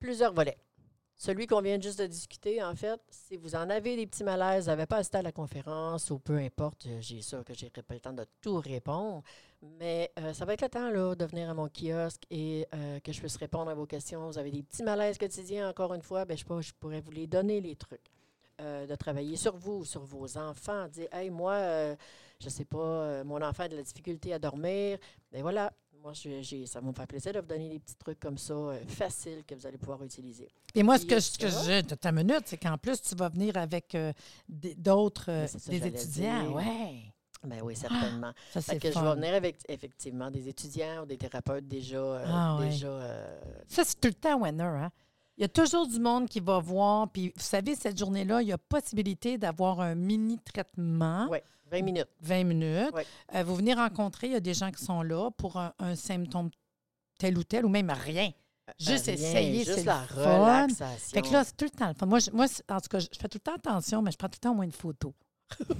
Plusieurs 0.00 0.32
volets. 0.32 0.58
Celui 1.18 1.46
qu'on 1.46 1.62
vient 1.62 1.80
juste 1.80 1.98
de 1.98 2.06
discuter, 2.06 2.62
en 2.62 2.74
fait, 2.74 3.00
si 3.08 3.38
vous 3.38 3.54
en 3.54 3.70
avez 3.70 3.96
des 3.96 4.06
petits 4.06 4.22
malaises, 4.22 4.64
vous 4.64 4.70
n'avez 4.70 4.84
pas 4.84 4.98
assisté 4.98 5.16
à 5.16 5.22
la 5.22 5.32
conférence 5.32 6.10
ou 6.10 6.19
peu 6.19 6.36
importe, 6.36 6.84
euh, 6.86 6.98
j'ai 7.00 7.22
sûr 7.22 7.43
que 7.43 7.55
j'ai 7.55 7.70
pas 7.70 7.94
le 7.94 8.00
temps 8.00 8.12
de 8.12 8.26
tout 8.43 8.60
répondre, 8.60 9.22
mais 9.62 10.12
euh, 10.19 10.34
ça 10.34 10.44
va 10.44 10.52
être 10.52 10.60
le 10.62 10.69
temps 10.69 10.91
de 10.91 11.24
venir 11.24 11.48
à 11.48 11.55
mon 11.55 11.69
kiosque 11.69 12.24
et 12.31 12.67
euh, 12.74 13.00
que 13.00 13.12
je 13.12 13.20
puisse 13.20 13.36
répondre 13.38 13.70
à 13.70 13.74
vos 13.74 13.86
questions. 13.86 14.26
Vous 14.26 14.36
avez 14.36 14.50
des 14.50 14.62
petits 14.62 14.82
malaises 14.82 15.17
quotidiens, 15.17 15.70
encore 15.70 15.94
une 15.94 16.02
fois, 16.02 16.26
ben, 16.26 16.36
je, 16.36 16.44
pas, 16.44 16.60
je 16.60 16.72
pourrais 16.79 17.00
vous 17.00 17.12
les 17.12 17.26
donner, 17.26 17.60
les 17.60 17.76
trucs. 17.76 18.10
De 18.58 18.94
travailler 18.94 19.36
sur 19.36 19.55
vous, 19.55 19.84
sur 19.84 20.06
vos 20.06 20.38
enfants, 20.38 20.88
dire 20.88 21.08
Hey, 21.12 21.29
moi, 21.29 21.94
je 22.41 22.48
sais 22.48 22.64
pas, 22.64 23.22
mon 23.22 23.43
enfant 23.43 23.64
a 23.64 23.69
de 23.69 23.76
la 23.76 23.82
difficulté 23.82 24.32
à 24.32 24.38
dormir. 24.38 24.96
Ben 25.31 25.43
voilà, 25.43 25.74
moi, 26.03 26.12
j'ai- 26.12 26.67
ça 26.67 26.81
va 26.81 26.86
me 26.88 26.93
faire 26.93 27.06
plaisir 27.06 27.32
de 27.32 27.41
vous 27.41 27.46
donner 27.46 27.69
des 27.69 27.79
petits 27.79 27.96
trucs 27.96 28.20
comme 28.20 28.38
ça, 28.38 28.55
euh, 28.55 28.81
faciles, 28.86 29.43
que 29.46 29.55
vous 29.55 29.67
allez 29.67 29.79
pouvoir 29.79 30.03
utiliser. 30.05 30.48
Et 30.74 30.82
moi, 30.82 30.98
ce 30.98 31.06
que, 31.06 31.15
euh, 31.15 31.20
ce 31.20 31.38
que 31.38 31.50
ça 31.50 31.82
de 31.82 31.94
ta 31.94 32.12
minute, 32.12 32.43
c'est 32.46 32.56
qu'en 32.56 32.79
plus, 32.79 33.00
tu 33.03 33.15
vas 33.15 33.29
venir 33.29 33.56
avec 33.56 33.94
euh, 33.94 34.12
d'autres, 34.48 35.46
ça 35.48 35.70
des 35.70 35.86
étudiants. 35.86 36.53
Ouais, 36.55 37.12
Ben 37.44 37.60
oui, 37.62 37.76
certainement. 37.76 38.32
ça 38.53 38.60
Fait 38.60 38.72
c'est 38.72 38.79
que 38.81 38.93
je 38.93 38.98
vais 38.98 39.15
venir 39.15 39.34
avec, 39.34 39.56
effectivement, 39.69 40.31
des 40.31 40.48
étudiants 40.48 41.03
ou 41.03 41.06
des 41.06 41.17
thérapeutes 41.19 41.69
déjà. 41.69 41.96
euh, 41.98 42.24
Ah 42.26 42.56
ouais. 42.58 42.70
déjà 42.70 42.88
euh, 42.88 43.41
Ça, 43.69 43.84
c'est 43.84 44.00
tout 44.00 44.08
le 44.08 44.15
temps 44.15 44.41
winner. 44.41 44.62
Hein? 44.65 44.91
Il 45.38 45.43
y 45.43 45.44
a 45.44 45.48
toujours 45.48 45.86
du 45.86 45.98
monde 46.00 46.28
qui 46.28 46.40
va 46.40 46.58
voir. 46.60 47.08
Puis, 47.10 47.28
vous 47.36 47.43
savez, 47.43 47.74
cette 47.74 47.98
journée-là, 47.98 48.40
il 48.43 48.48
y 48.48 48.52
a 48.52 48.58
possibilité 48.58 49.36
d'avoir 49.38 49.81
un 49.81 49.94
mini-traitement, 49.94 51.28
Ouais. 51.28 51.43
20 51.70 51.82
minutes. 51.82 52.08
20 52.20 52.44
minutes. 52.44 52.94
Euh, 53.34 53.43
vous 53.43 53.56
venez 53.56 53.74
rencontrer, 53.74 54.28
il 54.28 54.32
y 54.34 54.36
a 54.36 54.40
des 54.40 54.55
gens 54.55 54.70
qui 54.70 54.84
sont 54.84 55.02
là 55.02 55.31
pour 55.32 55.56
un, 55.56 55.72
un 55.81 55.94
symptôme 55.96 56.50
tel 57.19 57.36
ou 57.36 57.43
tel, 57.44 57.64
ou 57.66 57.69
même 57.69 57.90
rien. 57.90 58.31
Juste 58.78 59.06
Rien, 59.06 59.14
essayer, 59.14 59.64
c'est 59.64 59.72
Juste 59.74 59.78
le 59.81 59.86
la 59.86 60.00
fun. 60.02 60.43
relaxation. 60.44 61.20
Fait 61.20 61.22
que 61.22 61.32
là, 61.32 61.44
c'est 61.44 61.56
tout 61.56 61.64
le 61.66 61.70
temps 61.70 61.88
le 61.88 61.94
fun. 61.94 62.06
Moi, 62.06 62.19
je, 62.20 62.31
moi 62.31 62.48
c'est- 62.48 62.69
en 62.70 62.81
tout 62.81 62.88
cas, 62.88 62.98
je 62.98 63.06
fais 63.12 63.28
tout 63.28 63.38
le 63.38 63.40
temps 63.40 63.55
attention, 63.55 64.02
mais 64.02 64.10
je 64.10 64.16
prends 64.16 64.28
tout 64.28 64.36
le 64.36 64.40
temps 64.40 64.52
au 64.52 64.55
moins 64.55 64.64
une 64.64 64.72
photo. 64.72 65.12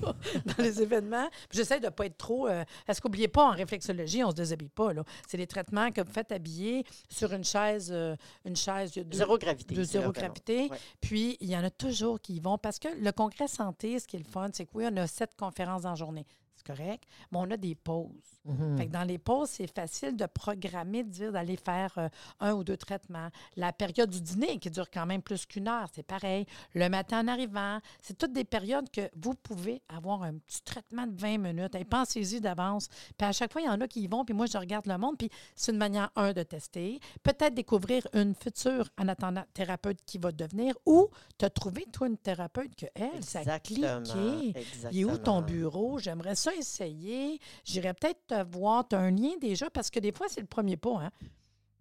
dans 0.46 0.62
les 0.62 0.80
événements. 0.82 1.28
J'essaie 1.50 1.80
de 1.80 1.87
ne 1.87 1.90
pas 1.90 2.06
être 2.06 2.16
trop. 2.16 2.49
euh, 2.49 2.64
parce 2.87 3.00
qu'oubliez 3.00 3.28
pas, 3.28 3.44
en 3.44 3.50
réflexologie, 3.52 4.23
on 4.23 4.26
ne 4.28 4.30
se 4.32 4.37
déshabille 4.37 4.68
pas. 4.68 4.92
là. 4.92 5.02
C'est 5.28 5.37
des 5.37 5.46
traitements 5.46 5.90
que 5.90 6.00
vous 6.00 6.12
faites 6.12 6.32
habiller 6.32 6.85
sur 7.08 7.32
une 7.32 7.44
chaise. 7.44 7.90
euh, 7.92 8.16
une 8.44 8.56
chaise 8.56 8.92
deux- 8.92 9.06
Zéro 9.16 9.38
gravité. 9.38 9.75
de 9.75 9.82
zéro 9.82 10.12
gravité. 10.12 10.68
Ouais. 10.70 10.78
Puis, 11.00 11.37
il 11.40 11.49
y 11.50 11.56
en 11.56 11.64
a 11.64 11.70
toujours 11.70 12.20
qui 12.20 12.35
y 12.37 12.40
vont 12.40 12.58
parce 12.58 12.78
que 12.78 12.88
le 12.88 13.12
congrès 13.12 13.49
santé, 13.49 13.99
ce 13.99 14.06
qui 14.06 14.16
est 14.16 14.20
le 14.20 14.25
fun, 14.30 14.49
c'est 14.52 14.64
que 14.66 14.70
oui, 14.75 14.85
on 14.90 14.96
a 14.96 15.06
sept 15.06 15.35
conférences 15.37 15.85
en 15.85 15.94
journée. 15.94 16.26
c'est 16.54 16.66
correct, 16.66 17.04
mais 17.32 17.38
on 17.38 17.50
a 17.50 17.56
des 17.56 17.75
pauses. 17.75 18.36
Mhm. 18.46 18.78
Fait 18.78 18.86
que 18.86 18.92
dans 18.92 19.04
les 19.04 19.18
pauses, 19.18 19.50
c'est 19.50 19.66
facile 19.66 20.16
de 20.16 20.26
programmer, 20.26 21.02
de 21.02 21.10
dire 21.10 21.32
d'aller 21.32 21.56
faire 21.56 21.92
euh, 21.98 22.08
un 22.40 22.52
ou 22.54 22.64
deux 22.64 22.76
traitements. 22.76 23.28
La 23.56 23.72
période 23.72 24.10
du 24.10 24.20
dîner, 24.20 24.58
qui 24.58 24.70
dure 24.70 24.90
quand 24.90 25.06
même 25.06 25.22
plus 25.22 25.46
qu'une 25.46 25.68
heure, 25.68 25.88
c'est 25.92 26.02
pareil. 26.06 26.46
Le 26.74 26.88
matin 26.88 27.20
en 27.24 27.28
arrivant, 27.28 27.80
c'est 28.00 28.16
toutes 28.16 28.32
des 28.32 28.44
périodes 28.44 28.90
que 28.90 29.10
vous 29.16 29.34
pouvez 29.34 29.82
avoir 29.88 30.22
un 30.22 30.34
petit 30.34 30.62
traitement 30.62 31.06
de 31.06 31.18
20 31.20 31.38
minutes. 31.38 31.74
Et 31.74 31.84
pensez-y 31.84 32.40
d'avance. 32.40 32.88
Puis 33.16 33.26
à 33.26 33.32
chaque 33.32 33.52
fois, 33.52 33.62
il 33.62 33.66
y 33.66 33.68
en 33.68 33.80
a 33.80 33.88
qui 33.88 34.02
y 34.02 34.06
vont, 34.06 34.24
puis 34.24 34.34
moi, 34.34 34.46
je 34.46 34.58
regarde 34.58 34.86
le 34.86 34.98
monde, 34.98 35.16
puis 35.18 35.30
c'est 35.54 35.72
une 35.72 35.78
manière, 35.78 36.10
un, 36.16 36.32
de 36.32 36.42
tester, 36.42 37.00
peut-être 37.22 37.54
découvrir 37.54 38.06
une 38.12 38.34
future, 38.34 38.88
en 38.98 39.08
attendant, 39.08 39.44
thérapeute 39.54 39.98
qui 40.06 40.18
va 40.18 40.32
devenir, 40.32 40.74
ou 40.86 41.08
te 41.38 41.46
trouver, 41.46 41.84
toi, 41.92 42.06
une 42.06 42.16
thérapeute 42.18 42.74
que 42.76 42.86
elle, 42.94 43.22
ça 43.24 43.38
a 43.40 43.42
Exactement. 43.42 44.02
cliqué. 44.02 44.60
Il 44.92 45.00
est 45.00 45.04
où 45.04 45.18
ton 45.18 45.42
bureau? 45.42 45.98
J'aimerais 45.98 46.34
ça 46.34 46.54
essayer. 46.54 47.40
J'irais 47.64 47.94
peut-être 47.94 48.36
te 48.45 48.50
voir. 48.57 48.87
Tu 48.88 48.97
as 48.97 49.00
un 49.00 49.11
lien 49.11 49.33
déjà 49.40 49.71
parce 49.71 49.90
que 49.90 50.00
des 50.00 50.12
fois, 50.12 50.26
c'est 50.28 50.40
le 50.40 50.47
premier 50.47 50.76
pas. 50.76 50.99
Hein? 51.00 51.11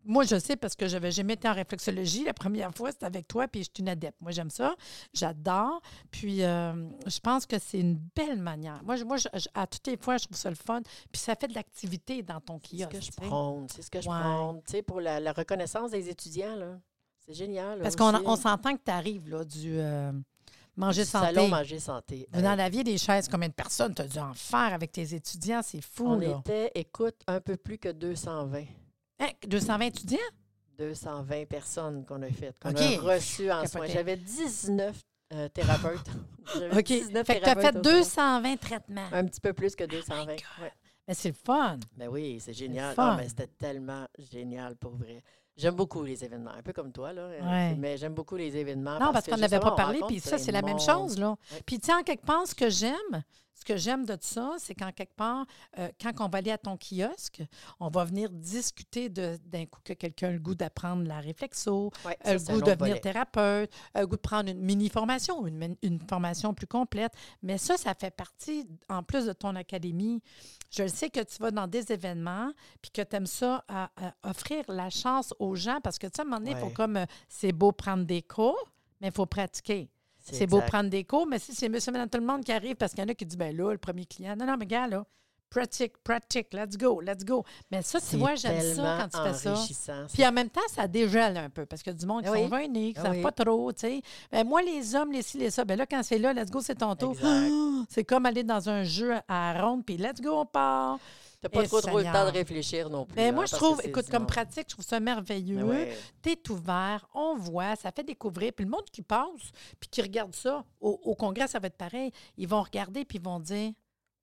Moi, 0.07 0.23
je 0.23 0.37
sais 0.37 0.55
parce 0.55 0.75
que 0.75 0.87
j'avais 0.87 1.09
jamais 1.11 1.33
été 1.33 1.49
en 1.49 1.53
réflexologie. 1.53 2.23
La 2.25 2.33
première 2.35 2.71
fois, 2.75 2.91
c'était 2.91 3.07
avec 3.07 3.27
toi, 3.27 3.47
puis 3.47 3.61
je 3.61 3.69
suis 3.73 3.81
une 3.81 3.89
adepte. 3.89 4.21
Moi, 4.21 4.29
j'aime 4.31 4.51
ça. 4.51 4.75
J'adore. 5.13 5.81
Puis, 6.11 6.43
euh, 6.43 6.73
je 7.07 7.19
pense 7.19 7.47
que 7.47 7.57
c'est 7.57 7.79
une 7.79 7.95
belle 8.15 8.39
manière. 8.39 8.83
Moi, 8.83 8.97
je- 8.97 9.03
moi 9.03 9.17
je- 9.17 9.27
à 9.55 9.65
toutes 9.65 9.87
les 9.87 9.97
fois, 9.97 10.17
je 10.17 10.25
trouve 10.25 10.37
ça 10.37 10.49
le 10.51 10.55
fun. 10.55 10.81
Puis, 11.11 11.19
ça 11.21 11.35
fait 11.35 11.47
de 11.47 11.55
l'activité 11.55 12.21
dans 12.21 12.39
ton 12.39 12.59
C'est 12.63 12.77
ce 12.77 12.83
kiosque. 12.83 12.91
que 12.91 13.01
je 13.01 13.11
prône. 13.13 13.67
C'est 13.73 13.81
ce 13.81 13.89
que 13.89 13.99
je 13.99 14.07
Ouais. 14.07 14.19
prône. 14.19 14.61
Tu 14.67 14.73
sais, 14.73 14.81
pour 14.83 15.01
la, 15.01 15.19
la 15.19 15.33
reconnaissance 15.33 15.89
des 15.89 16.07
étudiants, 16.07 16.55
là. 16.55 16.77
C'est 17.25 17.33
génial. 17.33 17.79
là, 17.79 17.83
Parce 17.85 17.95
qu'on 17.95 18.13
aussi. 18.13 18.23
on 18.27 18.35
s'entend 18.35 18.75
que 18.77 18.83
tu 18.85 18.91
arrives 18.91 19.27
là, 19.27 19.43
du 19.43 19.79
euh, 19.79 20.11
manger 20.75 21.03
Du 21.03 21.09
santé. 21.09 21.25
Salon 21.33 21.47
Manger 21.47 21.79
Santé. 21.79 22.27
Dans 22.31 22.51
Hey, 22.51 22.57
la 22.57 22.69
vie 22.69 22.83
des 22.83 22.97
chaises, 22.97 23.27
combien 23.27 23.49
de 23.49 23.53
personnes 23.53 23.93
tu 23.93 24.01
as 24.01 24.07
dû 24.07 24.19
en 24.19 24.33
faire 24.33 24.73
avec 24.73 24.91
tes 24.91 25.13
étudiants? 25.13 25.61
C'est 25.63 25.81
fou, 25.81 26.07
on 26.07 26.19
là. 26.19 26.39
était, 26.39 26.71
écoute, 26.75 27.15
un 27.27 27.39
peu 27.41 27.57
plus 27.57 27.77
que 27.77 27.89
220. 27.89 28.63
Hein, 29.19 29.27
220 29.47 29.85
étudiants? 29.85 30.17
220 30.77 31.45
personnes 31.47 32.05
qu'on 32.05 32.21
a 32.21 32.29
faites, 32.29 32.57
qu'on 32.59 32.75
a 32.75 32.97
reçues 33.01 33.51
en 33.51 33.65
soins. 33.65 33.87
J'avais 33.87 34.17
19 34.17 34.99
euh, 35.33 35.47
thérapeutes. 35.49 36.07
J'avais 36.53 36.77
OK. 36.77 36.83
19 36.85 37.25
Fait 37.25 37.39
que 37.39 37.43
tu 37.45 37.49
as 37.49 37.55
fait 37.55 37.61
thérapeutes 37.71 37.85
au 37.85 38.03
salon. 38.03 38.41
220 38.41 38.57
traitements. 38.57 39.07
Un 39.13 39.25
petit 39.25 39.41
peu 39.41 39.53
plus 39.53 39.75
que 39.75 39.83
my 39.83 39.89
220. 39.89 40.25
God. 40.25 40.29
ouais. 40.61 40.73
Mais 41.07 41.13
c'est 41.13 41.29
le 41.29 41.35
fun. 41.35 41.79
Ben 41.95 42.07
oui, 42.09 42.39
c'est 42.39 42.53
génial. 42.53 42.93
Ah, 42.97 43.15
mais 43.17 43.29
c'était 43.29 43.47
tellement 43.47 44.07
génial 44.17 44.75
pour 44.75 44.95
vrai. 44.95 45.23
J'aime 45.57 45.75
beaucoup 45.75 46.03
les 46.03 46.23
événements, 46.25 46.51
un 46.51 46.61
peu 46.61 46.73
comme 46.73 46.91
toi, 46.91 47.13
là. 47.13 47.21
euh, 47.21 47.41
Ouais. 47.41 47.75
Mais 47.77 47.95
j'aime 47.97 48.13
beaucoup 48.13 48.35
les 48.35 48.57
événements. 48.57 48.99
Non, 48.99 49.13
parce 49.13 49.25
qu'on 49.25 49.37
n'avait 49.37 49.59
pas 49.59 49.71
parlé, 49.71 49.99
puis 50.07 50.19
ça, 50.19 50.37
c'est 50.37 50.51
la 50.51 50.61
même 50.61 50.79
chose, 50.79 51.17
là. 51.17 51.35
Puis, 51.65 51.79
tu 51.79 51.85
sais, 51.87 51.93
en 51.93 52.03
quelque 52.03 52.25
part, 52.25 52.45
ce 52.45 52.53
que 52.55 52.69
j'aime, 52.69 53.23
ce 53.57 53.63
que 53.63 53.77
j'aime 53.77 54.05
de 54.05 54.17
ça, 54.19 54.55
c'est 54.59 54.75
qu'en 54.75 54.91
quelque 54.91 55.15
part, 55.15 55.45
euh, 55.79 55.87
quand 56.01 56.11
on 56.19 56.27
va 56.27 56.39
aller 56.39 56.51
à 56.51 56.57
ton 56.57 56.77
kiosque, 56.77 57.41
on 57.79 57.87
va 57.89 58.03
venir 58.03 58.29
discuter 58.29 59.09
d'un 59.09 59.65
coup 59.65 59.79
que 59.83 59.93
quelqu'un 59.93 60.27
a 60.27 60.31
le 60.31 60.39
goût 60.39 60.55
d'apprendre 60.55 61.07
la 61.07 61.19
réflexo, 61.21 61.91
Ouais, 62.05 62.17
le 62.25 62.37
goût 62.37 62.61
de 62.61 62.71
devenir 62.71 62.99
thérapeute, 63.01 63.71
le 63.95 64.05
goût 64.05 64.17
de 64.17 64.21
prendre 64.21 64.49
une 64.49 64.59
mini-formation 64.59 65.39
ou 65.39 65.47
une, 65.47 65.75
une 65.81 65.99
formation 66.01 66.53
plus 66.53 66.67
complète. 66.67 67.13
Mais 67.41 67.57
ça, 67.57 67.77
ça 67.77 67.93
fait 67.93 68.11
partie, 68.11 68.67
en 68.89 69.03
plus 69.03 69.25
de 69.25 69.33
ton 69.33 69.55
académie. 69.55 70.21
Je 70.69 70.83
le 70.83 70.89
sais 70.89 71.09
que 71.09 71.21
tu 71.21 71.37
vas 71.39 71.51
dans 71.51 71.67
des 71.67 71.91
événements, 71.91 72.51
puis 72.81 72.91
que 72.91 73.01
tu 73.01 73.15
aimes 73.15 73.25
ça, 73.25 73.63
à, 73.69 73.89
à 73.95 74.29
offrir 74.29 74.63
la 74.67 74.89
chance 74.89 75.33
aux 75.39 75.55
gens, 75.55 75.79
parce 75.81 75.97
que, 75.97 76.07
tu 76.07 76.17
sais, 76.17 76.21
à 76.21 76.25
un 76.25 76.27
moment 76.27 76.39
donné, 76.39 76.51
il 76.51 76.57
faut 76.57 76.69
comme, 76.71 76.97
euh, 76.97 77.05
c'est 77.29 77.53
beau 77.53 77.71
prendre 77.71 78.03
des 78.03 78.21
cours, 78.21 78.71
mais 78.99 79.07
il 79.07 79.13
faut 79.13 79.25
pratiquer. 79.25 79.89
C'est 80.31 80.47
beau 80.47 80.61
prendre 80.61 80.89
des 80.89 81.03
cours, 81.03 81.27
mais 81.27 81.39
si 81.39 81.53
c'est 81.53 81.69
monsieur, 81.69 81.91
madame, 81.91 82.09
tout 82.09 82.19
le 82.19 82.25
monde 82.25 82.43
qui 82.43 82.51
arrive, 82.51 82.75
parce 82.75 82.93
qu'il 82.93 83.03
y 83.03 83.05
en 83.05 83.09
a 83.09 83.13
qui 83.13 83.25
disent, 83.25 83.37
ben 83.37 83.55
là, 83.55 83.71
le 83.71 83.77
premier 83.77 84.05
client, 84.05 84.35
non, 84.35 84.45
non, 84.45 84.57
mais 84.57 84.65
gars, 84.65 84.87
là, 84.87 85.05
pratique, 85.49 85.93
pratique, 86.03 86.53
let's 86.53 86.77
go, 86.77 86.99
let's 86.99 87.23
go. 87.23 87.43
Mais 87.71 87.81
ça, 87.81 87.99
tu 87.99 88.07
C'est 88.07 88.17
vois, 88.17 88.35
j'aime 88.35 88.61
ça 88.75 88.97
quand 88.99 89.17
tu 89.17 89.29
fais 89.29 89.73
ça. 89.73 90.05
Puis 90.11 90.25
en 90.25 90.31
même 90.31 90.49
temps, 90.49 90.61
ça 90.69 90.87
dégèle 90.87 91.37
un 91.37 91.49
peu 91.49 91.65
parce 91.65 91.87
a 91.87 91.93
du 91.93 92.05
monde 92.05 92.23
qui 92.23 92.29
oui. 92.29 92.43
sont 92.43 92.47
veinés, 92.49 92.93
qui 92.93 92.99
ne 92.99 93.05
savent 93.05 93.21
pas 93.21 93.31
trop, 93.31 93.71
tu 93.71 93.81
sais. 93.81 94.01
Ben, 94.31 94.45
moi, 94.45 94.61
les 94.61 94.95
hommes, 94.95 95.11
les 95.11 95.21
ci, 95.21 95.37
les 95.37 95.51
ça, 95.51 95.63
ben 95.63 95.77
là, 95.77 95.85
quand 95.85 96.01
c'est 96.03 96.17
là, 96.17 96.33
let's 96.33 96.49
go, 96.49 96.59
c'est 96.61 96.75
ton 96.75 96.95
tour. 96.95 97.15
C'est 97.89 98.03
comme 98.03 98.25
aller 98.25 98.43
dans 98.43 98.67
un 98.67 98.83
jeu 98.83 99.13
à 99.27 99.61
ronde, 99.61 99.85
puis 99.85 99.97
let's 99.97 100.19
go, 100.19 100.39
on 100.39 100.45
part. 100.45 100.97
T'as 101.45 101.49
pas 101.49 101.63
Eh, 101.63 101.67
trop, 101.67 101.81
trop 101.81 101.97
le 101.99 102.03
temps 102.05 102.25
de 102.25 102.31
réfléchir 102.31 102.89
non 102.89 103.05
plus. 103.05 103.15
Ben, 103.15 103.29
hein, 103.29 103.31
moi, 103.31 103.45
je 103.45 103.55
trouve, 103.55 103.79
écoute, 103.83 104.09
comme 104.09 104.25
pratique, 104.25 104.65
je 104.69 104.73
trouve 104.75 104.85
ça 104.85 104.99
merveilleux. 104.99 105.57
Ben 105.57 105.63
ouais. 105.65 105.97
Tu 106.23 106.31
es 106.31 106.49
ouvert, 106.51 107.07
on 107.13 107.35
voit, 107.37 107.75
ça 107.75 107.91
fait 107.91 108.03
découvrir. 108.03 108.51
Puis 108.53 108.65
le 108.65 108.71
monde 108.71 108.85
qui 108.91 109.01
passe, 109.01 109.51
puis 109.79 109.89
qui 109.89 110.01
regarde 110.01 110.33
ça, 110.35 110.63
au, 110.79 110.99
au 111.03 111.13
congrès, 111.15 111.47
ça 111.47 111.59
va 111.59 111.67
être 111.67 111.77
pareil. 111.77 112.11
Ils 112.37 112.47
vont 112.47 112.61
regarder, 112.63 113.05
puis 113.05 113.19
ils 113.19 113.23
vont 113.23 113.39
dire 113.39 113.71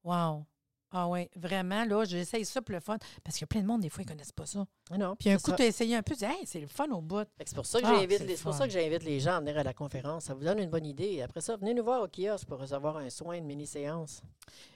Wow, 0.05 0.45
ah 0.93 1.09
oui, 1.09 1.29
vraiment, 1.37 1.85
là, 1.85 2.05
j'essaye 2.05 2.45
ça 2.45 2.61
pour 2.63 2.75
le 2.75 2.81
fun. 2.81 2.99
Parce 3.25 3.37
qu'il 3.37 3.43
y 3.43 3.45
a 3.45 3.47
plein 3.49 3.63
de 3.63 3.67
monde, 3.67 3.81
des 3.81 3.89
fois, 3.89 4.03
ils 4.03 4.07
ne 4.07 4.13
connaissent 4.13 4.33
pas 4.33 4.47
ça. 4.47 4.65
Ah 4.91 4.99
non, 4.99 5.17
Puis 5.17 5.31
un 5.31 5.39
coup, 5.39 5.53
tu 5.53 5.63
as 5.63 5.67
essayé 5.67 5.97
un 5.97 6.03
peu, 6.03 6.15
tu 6.15 6.21
dis 6.21 6.25
Hey, 6.31 6.47
c'est 6.47 6.61
le 6.61 6.67
fun 6.67 6.89
au 6.91 7.01
bout. 7.01 7.27
C'est 7.45 7.55
pour 7.55 7.67
ça 7.67 7.81
que 7.81 7.87
Ah, 7.87 7.95
j'invite 7.95 8.21
les, 8.21 8.27
le 8.27 8.37
c'est 8.37 8.43
pour 8.43 8.53
fun. 8.53 8.59
ça 8.59 8.67
que 8.67 8.73
j'invite 8.73 9.03
les 9.05 9.21
gens 9.21 9.37
à 9.37 9.41
venir 9.41 9.59
à 9.59 9.63
la 9.63 9.73
conférence. 9.75 10.25
Ça 10.25 10.35
vous 10.35 10.45
donne 10.45 10.59
une 10.59 10.71
bonne 10.71 10.87
idée. 10.87 11.23
Après 11.23 11.41
ça, 11.41 11.57
venez 11.57 11.75
nous 11.75 11.85
voir 11.85 12.03
au 12.03 12.09
kiosque 12.09 12.47
pour 12.47 12.59
recevoir 12.59 12.97
un 12.99 13.11
soin, 13.11 13.37
une 13.37 13.47
mini-séance. 13.47 14.23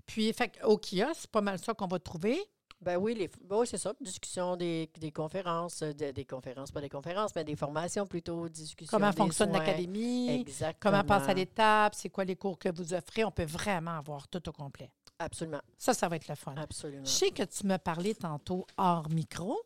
Puis, 0.06 0.32
fait, 0.32 0.58
au 0.64 0.78
kiosque, 0.78 1.20
c'est 1.22 1.30
pas 1.30 1.40
mal 1.40 1.58
ça 1.58 1.74
qu'on 1.74 1.86
va 1.86 1.98
trouver. 1.98 2.38
Ben 2.82 2.98
oui, 2.98 3.14
les, 3.14 3.28
ben 3.42 3.56
oui, 3.60 3.66
c'est 3.66 3.78
ça. 3.78 3.94
Discussion 4.02 4.54
des, 4.54 4.90
des 5.00 5.10
conférences, 5.10 5.80
euh, 5.80 5.94
des, 5.94 6.12
des 6.12 6.26
conférences, 6.26 6.70
pas 6.70 6.82
des 6.82 6.90
conférences, 6.90 7.34
mais 7.34 7.42
des 7.42 7.56
formations 7.56 8.06
plutôt, 8.06 8.50
discussion 8.50 8.90
Comment 8.98 9.10
des 9.10 9.16
fonctionne 9.16 9.50
l'académie, 9.50 10.28
Exactement. 10.40 10.78
comment 10.98 11.04
passer 11.04 11.30
à 11.30 11.34
l'étape, 11.34 11.94
c'est 11.94 12.10
quoi 12.10 12.24
les 12.24 12.36
cours 12.36 12.58
que 12.58 12.68
vous 12.68 12.92
offrez? 12.92 13.24
On 13.24 13.30
peut 13.30 13.46
vraiment 13.46 13.92
avoir 13.96 14.28
tout 14.28 14.46
au 14.46 14.52
complet. 14.52 14.90
Absolument, 15.18 15.60
Ça, 15.78 15.94
ça 15.94 16.08
va 16.08 16.16
être 16.16 16.28
le 16.28 16.34
fun. 16.34 16.54
absolument. 16.56 17.04
Je 17.04 17.10
sais 17.10 17.30
que 17.30 17.42
tu 17.42 17.66
me 17.66 17.78
parlais 17.78 18.14
tantôt 18.14 18.66
hors 18.76 19.08
micro 19.08 19.58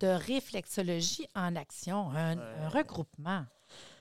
de 0.00 0.06
réflexologie 0.06 1.26
en 1.34 1.56
action, 1.56 2.10
un, 2.12 2.38
un 2.38 2.68
regroupement. 2.68 3.44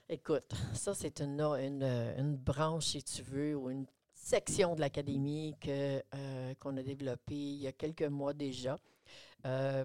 Écoute, 0.09 0.51
ça, 0.73 0.93
c'est 0.93 1.19
une, 1.19 1.41
une, 1.41 1.83
une 1.83 2.35
branche, 2.35 2.85
si 2.85 3.03
tu 3.03 3.23
veux, 3.23 3.55
ou 3.55 3.69
une 3.71 3.85
section 4.13 4.75
de 4.75 4.81
l'académie 4.81 5.55
que, 5.59 6.01
euh, 6.13 6.53
qu'on 6.59 6.77
a 6.77 6.83
développée 6.83 7.35
il 7.35 7.61
y 7.61 7.67
a 7.67 7.71
quelques 7.71 8.03
mois 8.03 8.33
déjà. 8.33 8.77
Euh, 9.45 9.83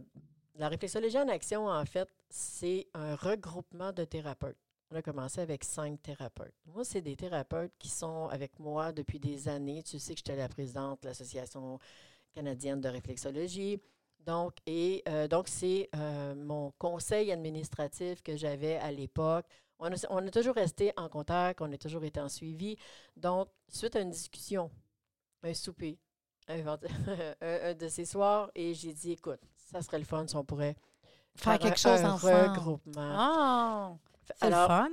la 0.56 0.68
réflexologie 0.68 1.18
en 1.18 1.28
action, 1.28 1.66
en 1.68 1.84
fait, 1.87 2.08
c'est 2.28 2.87
un 2.94 3.14
regroupement 3.16 3.92
de 3.92 4.04
thérapeutes. 4.04 4.58
On 4.92 4.96
a 4.96 5.00
commencé 5.02 5.40
avec 5.40 5.64
cinq 5.64 6.02
thérapeutes. 6.02 6.52
Moi, 6.66 6.84
c'est 6.84 7.00
des 7.00 7.16
thérapeutes 7.16 7.72
qui 7.78 7.88
sont 7.88 8.28
avec 8.28 8.58
moi 8.58 8.92
depuis 8.92 9.18
des 9.18 9.49
années. 9.49 9.82
Tu 9.82 9.99
sais 9.99 10.12
que 10.12 10.18
j'étais 10.18 10.37
la 10.37 10.50
présidente 10.50 11.02
de 11.02 11.08
l'Association 11.08 11.78
canadienne 12.34 12.78
de 12.80 12.88
réflexologie. 12.90 13.80
Donc, 14.20 14.52
et 14.66 15.02
euh, 15.08 15.26
donc 15.28 15.49
c'est 15.49 15.88
euh, 15.96 16.34
mon 16.34 16.72
conseil 16.78 17.32
administratif 17.32 18.22
que 18.22 18.37
j'avais 18.37 18.76
à 18.76 18.92
l'époque. 18.92 19.46
On 19.78 19.87
a, 19.90 19.96
on 20.11 20.26
a 20.26 20.30
toujours 20.30 20.54
resté 20.54 20.92
en 20.99 21.08
contact, 21.08 21.62
on 21.62 21.72
a 21.72 21.78
toujours 21.78 22.04
été 22.04 22.20
en 22.20 22.28
suivi. 22.28 22.76
Donc, 23.16 23.49
suite 23.68 23.96
à 23.96 24.00
une 24.00 24.11
discussion, 24.11 24.70
un 25.42 25.54
souper, 25.54 25.99
un, 26.49 26.61
un- 27.40 27.75
de 27.75 27.88
ces 27.88 28.04
soirs, 28.04 28.50
et 28.54 28.75
j'ai 28.75 28.92
dit, 28.92 29.12
écoute, 29.12 29.40
ça 29.56 29.80
serait 29.80 29.99
le 29.99 30.04
fun 30.04 30.26
si 30.28 30.37
on 30.37 30.44
pourrait 30.44 30.76
Faire 31.34 31.58
quelque 31.58 31.78
chose 31.78 32.02
un 32.02 32.12
ensemble. 32.12 32.50
regroupement. 32.50 33.12
Ah! 33.16 33.96
Alors, 34.41 34.67
fun. 34.69 34.91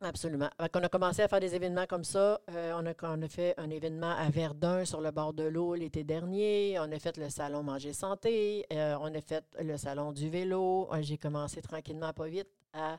Absolument. 0.00 0.48
Qu'on 0.72 0.82
a 0.84 0.88
commencé 0.88 1.22
à 1.22 1.28
faire 1.28 1.40
des 1.40 1.56
événements 1.56 1.86
comme 1.86 2.04
ça. 2.04 2.40
Euh, 2.50 2.72
on, 2.80 2.86
a, 2.86 2.92
on 3.14 3.20
a 3.22 3.28
fait 3.28 3.54
un 3.58 3.68
événement 3.68 4.12
à 4.12 4.30
Verdun 4.30 4.84
sur 4.84 5.00
le 5.00 5.10
bord 5.10 5.32
de 5.32 5.42
l'eau 5.42 5.74
l'été 5.74 6.04
dernier. 6.04 6.78
On 6.78 6.92
a 6.92 6.98
fait 7.00 7.16
le 7.16 7.28
salon 7.30 7.64
Manger 7.64 7.92
Santé. 7.92 8.64
Euh, 8.72 8.96
on 9.00 9.12
a 9.12 9.20
fait 9.20 9.44
le 9.60 9.76
salon 9.76 10.12
du 10.12 10.28
vélo. 10.30 10.88
Euh, 10.92 11.02
J'ai 11.02 11.18
commencé 11.18 11.60
tranquillement, 11.62 12.12
pas 12.12 12.28
vite, 12.28 12.46
à 12.72 12.96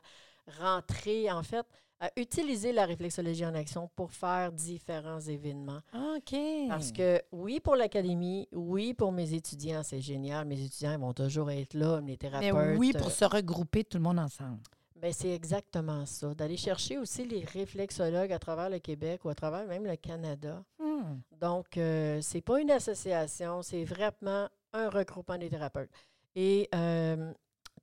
rentrer, 0.60 1.30
en 1.30 1.42
fait, 1.42 1.64
à 2.00 2.10
utiliser 2.16 2.72
la 2.72 2.84
réflexologie 2.84 3.46
en 3.46 3.54
action 3.54 3.88
pour 3.96 4.10
faire 4.10 4.52
différents 4.52 5.20
événements. 5.20 5.80
OK. 5.94 6.34
Parce 6.68 6.92
que 6.92 7.22
oui, 7.32 7.60
pour 7.60 7.76
l'académie, 7.76 8.46
oui, 8.52 8.92
pour 8.92 9.10
mes 9.12 9.32
étudiants, 9.32 9.82
c'est 9.82 10.00
génial. 10.02 10.44
Mes 10.46 10.60
étudiants 10.62 10.92
ils 10.92 10.98
vont 10.98 11.14
toujours 11.14 11.50
être 11.50 11.72
là, 11.72 12.00
mes 12.02 12.12
Mais 12.12 12.16
thérapeutes. 12.18 12.78
oui, 12.78 12.92
euh, 12.94 12.98
pour 12.98 13.10
se 13.10 13.24
regrouper 13.24 13.84
tout 13.84 13.96
le 13.98 14.02
monde 14.04 14.18
ensemble. 14.18 14.60
Ben, 15.00 15.12
c'est 15.12 15.30
exactement 15.34 16.04
ça. 16.06 16.34
D'aller 16.34 16.56
chercher 16.56 16.98
aussi 16.98 17.24
les 17.24 17.44
réflexologues 17.44 18.32
à 18.32 18.38
travers 18.38 18.70
le 18.70 18.78
Québec 18.78 19.24
ou 19.24 19.28
à 19.30 19.34
travers 19.34 19.66
même 19.66 19.86
le 19.86 19.96
Canada. 19.96 20.62
Hmm. 20.78 21.20
Donc, 21.40 21.76
euh, 21.76 22.20
c'est 22.20 22.40
pas 22.42 22.60
une 22.60 22.70
association, 22.70 23.62
c'est 23.62 23.84
vraiment 23.84 24.48
un 24.72 24.88
regroupement 24.90 25.38
des 25.38 25.48
thérapeutes. 25.48 25.90
Et, 26.34 26.68
euh, 26.74 27.32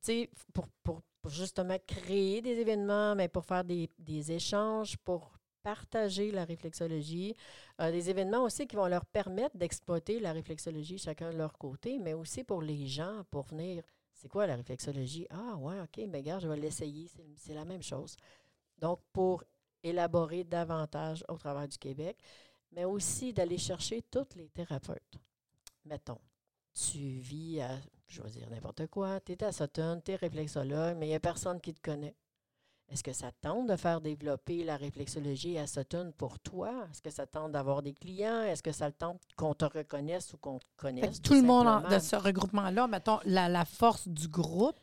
sais, 0.02 0.30
pour, 0.54 0.66
pour- 0.84 1.02
pour 1.20 1.30
justement 1.30 1.76
créer 1.86 2.40
des 2.40 2.58
événements, 2.60 3.14
mais 3.16 3.28
pour 3.28 3.44
faire 3.44 3.64
des, 3.64 3.90
des 3.98 4.30
échanges, 4.32 4.96
pour 4.98 5.32
partager 5.64 6.30
la 6.30 6.44
réflexologie, 6.44 7.34
euh, 7.80 7.90
des 7.90 8.08
événements 8.08 8.44
aussi 8.44 8.66
qui 8.66 8.76
vont 8.76 8.86
leur 8.86 9.04
permettre 9.04 9.56
d'exploiter 9.56 10.20
la 10.20 10.32
réflexologie 10.32 10.96
chacun 10.96 11.30
de 11.30 11.36
leur 11.36 11.58
côté, 11.58 11.98
mais 11.98 12.14
aussi 12.14 12.44
pour 12.44 12.62
les 12.62 12.86
gens, 12.86 13.22
pour 13.30 13.42
venir 13.46 13.82
c'est 14.18 14.28
quoi 14.28 14.46
la 14.46 14.56
réflexologie? 14.56 15.26
Ah, 15.30 15.56
ouais, 15.56 15.80
OK, 15.80 16.00
mais 16.08 16.18
regarde, 16.18 16.42
je 16.42 16.48
vais 16.48 16.56
l'essayer. 16.56 17.08
C'est- 17.36 17.54
la 17.54 17.64
même 17.64 17.82
chose. 17.82 18.16
Donc, 18.78 19.00
pour 19.12 19.44
élaborer 19.82 20.44
davantage 20.44 21.24
au 21.28 21.36
travers 21.38 21.68
du 21.68 21.78
Québec. 21.78 22.18
mais 22.72 22.84
aussi 22.84 23.32
d'aller 23.32 23.58
chercher 23.58 24.02
tous 24.02 24.34
les 24.36 24.48
thérapeutes. 24.50 25.18
Mettons, 25.84 26.20
tu 26.74 26.98
vis 27.20 27.60
à, 27.62 27.78
je 28.08 28.22
vais 28.22 28.30
dire 28.30 28.50
n'importe 28.50 28.86
quoi, 28.88 29.20
tu 29.20 29.32
es 29.32 29.44
à 29.44 29.52
Sutton, 29.52 30.02
tu 30.04 30.12
es 30.12 30.16
réflexologue, 30.16 30.96
mais 30.98 31.06
il 31.06 31.10
n'y 31.10 31.14
a 31.16 31.20
personne 31.20 31.60
qui 31.60 31.74
te 31.74 31.80
connaît. 31.82 32.14
Est-ce 32.90 33.02
que 33.02 33.12
ça 33.12 33.30
tente 33.42 33.66
de 33.68 33.76
faire 33.76 34.00
développer 34.00 34.64
la 34.64 34.76
réflexologie 34.76 35.58
à 35.58 35.66
Sutton 35.66 36.12
pour 36.16 36.38
toi? 36.38 36.86
Est-ce 36.90 37.02
que 37.02 37.10
ça 37.10 37.26
tente 37.26 37.52
d'avoir 37.52 37.82
des 37.82 37.92
clients? 37.92 38.42
Est-ce 38.42 38.62
que 38.62 38.72
ça 38.72 38.90
tente 38.90 39.20
qu'on 39.36 39.54
te 39.54 39.66
reconnaisse 39.66 40.32
ou 40.32 40.38
qu'on 40.38 40.58
te 40.58 40.64
connaisse? 40.76 41.20
tout, 41.20 41.34
le 41.34 41.42
monde 41.42 41.84
de 41.90 41.98
ce 41.98 42.16
regroupement-là, 42.16 42.86
mettons, 42.86 43.18
la, 43.26 43.48
la 43.48 43.64
force 43.66 44.08
du 44.08 44.28
groupe, 44.28 44.78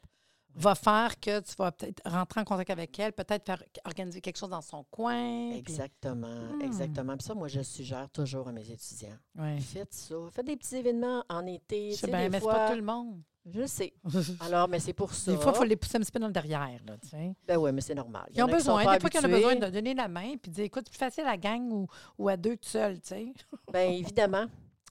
va 0.57 0.73
faire 0.73 1.19
que 1.19 1.41
tu 1.41 1.53
vas 1.57 1.71
peut-être 1.73 2.01
rentrer 2.05 2.39
en 2.39 2.45
contact 2.45 2.69
avec 2.69 2.97
elle, 2.97 3.11
peut-être 3.11 3.45
faire 3.45 3.61
organiser 3.83 4.21
quelque 4.21 4.37
chose 4.37 4.51
dans 4.51 4.61
son 4.61 4.85
coin. 4.85 5.51
Exactement, 5.51 6.27
Hmm. 6.27 6.61
exactement. 6.61 7.17
Puis 7.17 7.25
ça, 7.25 7.33
moi, 7.33 7.49
je 7.49 7.61
suggère 7.61 8.09
toujours 8.09 8.47
à 8.47 8.51
mes 8.53 8.69
étudiants. 8.71 9.17
Faites 9.59 9.93
ça. 9.93 10.15
Faites 10.31 10.45
des 10.45 10.55
petits 10.55 10.77
événements 10.77 11.25
en 11.27 11.45
été. 11.45 11.91
Je 11.91 11.95
sais 11.97 12.07
bien, 12.07 12.21
des 12.21 12.29
mais 12.29 12.39
fois- 12.39 12.53
pas 12.53 12.69
tout 12.69 12.77
le 12.77 12.83
monde. 12.83 13.21
Je 13.45 13.65
sais. 13.67 13.93
Alors, 14.39 14.67
mais 14.67 14.79
c'est 14.79 14.93
pour 14.93 15.13
ça. 15.13 15.31
Des 15.31 15.37
fois, 15.37 15.51
il 15.53 15.57
faut 15.57 15.63
les 15.63 15.75
pousser 15.75 15.97
un 15.97 16.01
petit 16.01 16.11
peu 16.11 16.19
dans 16.19 16.27
le 16.27 16.33
derrière. 16.33 16.79
Là, 16.85 16.97
tu 17.01 17.09
sais. 17.09 17.35
Ben 17.47 17.57
oui, 17.57 17.71
mais 17.71 17.81
c'est 17.81 17.93
normal. 17.95 18.27
Ils 18.33 18.41
ont 18.43 18.47
besoin. 18.47 18.81
Des 18.93 18.99
fois, 18.99 19.09
qu'il 19.09 19.19
y 19.21 19.23
en 19.23 19.27
a 19.29 19.31
habitués. 19.33 19.49
besoin 19.55 19.67
de 19.69 19.73
donner 19.73 19.93
la 19.93 20.07
main 20.07 20.35
puis 20.41 20.49
de 20.49 20.55
dire 20.55 20.63
écoute, 20.65 20.83
c'est 20.85 20.91
plus 20.91 20.97
facile 21.05 21.25
à 21.27 21.37
gang 21.37 21.71
ou, 21.71 21.87
ou 22.17 22.27
à 22.29 22.37
deux 22.37 22.57
tout 22.57 22.67
seul. 22.69 22.99
Tu 23.01 23.07
sais. 23.09 23.33
Bien, 23.73 23.83
évidemment. 23.91 24.45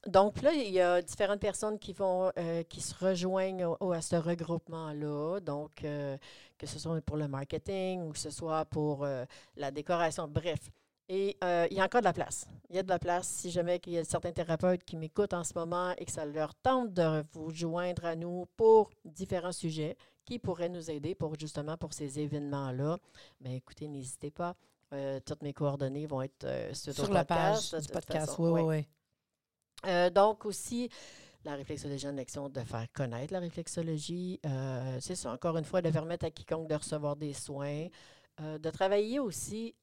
Donc 0.07 0.43
là, 0.43 0.53
il 0.53 0.71
y 0.71 0.81
a 0.81 1.01
différentes 1.01 1.41
personnes 1.41 1.79
qui 1.79 1.95
vont 1.95 2.31
euh, 2.39 2.63
qui 2.65 2.81
se 2.83 2.95
rejoignent 3.03 3.65
au- 3.65 3.77
au- 3.81 3.93
à 3.93 4.03
ce 4.03 4.17
regroupement-là. 4.17 5.41
Donc, 5.41 5.83
euh, 5.83 6.17
que 6.59 6.67
ce 6.67 6.79
soit 6.79 7.01
pour 7.01 7.17
le 7.17 7.27
marketing 7.27 8.03
ou 8.03 8.13
que 8.13 8.19
ce 8.19 8.29
soit 8.31 8.67
pour 8.67 9.05
euh, 9.05 9.25
la 9.57 9.71
décoration, 9.71 10.29
bref. 10.29 10.59
Et 11.09 11.37
euh, 11.45 11.67
il 11.71 11.77
y 11.77 11.81
a 11.81 11.85
encore 11.85 12.01
de 12.01 12.07
la 12.07 12.13
place. 12.13 12.47
Il 12.71 12.77
y 12.77 12.79
a 12.79 12.83
de 12.83 12.89
la 12.89 12.99
place 12.99 13.29
si 13.29 13.51
jamais 13.51 13.81
il 13.87 13.93
y 13.93 13.99
a 13.99 14.05
certains 14.05 14.33
thérapeutes 14.33 14.85
qui 14.85 14.97
m'écoutent 14.97 15.35
en 15.35 15.45
ce 15.45 15.53
moment 15.55 15.93
et 15.99 16.05
que 16.05 16.13
ça 16.13 16.25
leur 16.25 16.55
tente 16.55 16.95
de 16.95 17.25
vous 17.33 17.51
joindre 17.51 18.07
à 18.07 18.17
nous 18.17 18.47
pour 18.57 18.91
différents 19.05 19.53
sujets 19.53 19.97
qui 20.25 20.39
pourraient 20.39 20.71
nous 20.71 20.91
aider 20.91 21.15
pour 21.15 21.39
justement 21.39 21.77
pour 21.77 21.93
ces 21.93 22.19
événements-là. 22.19 22.99
Bien, 23.41 23.53
écoutez, 23.53 23.87
n'hésitez 23.87 24.31
pas. 24.31 24.57
Euh, 24.95 25.21
toutes 25.25 25.43
mes 25.43 25.53
coordonnées 25.53 26.07
vont 26.07 26.23
être 26.23 26.45
euh, 26.45 26.73
sur, 26.73 26.93
la 27.13 27.25
podcast, 27.25 27.73
page 27.73 27.83
du 27.83 27.93
podcast. 27.93 28.27
façon. 28.27 28.53
Oui, 28.53 28.63
oui, 28.63 28.87
oui. 29.85 30.11
Donc 30.13 30.47
aussi, 30.47 30.89
la 31.45 31.57
réflexologie 31.57 32.09
en 32.09 32.17
action, 32.17 32.49
de 32.49 32.61
faire 32.61 32.87
connaître 32.95 33.35
la 33.35 33.41
réflexologie. 33.41 34.41
c'est 35.01 35.17
ça, 35.17 35.31
encore 35.33 35.59
une 35.59 35.65
fois, 35.67 35.83
de 35.83 35.91
permettre 35.91 36.25
à 36.25 36.31
quiconque 36.31 36.69
de 36.69 36.75
recevoir 36.75 37.17
des 37.17 37.35
soins. 37.35 37.89
euh, 38.41 38.59
de 38.59 38.69
travailler 38.71 39.21
aussi 39.21 39.77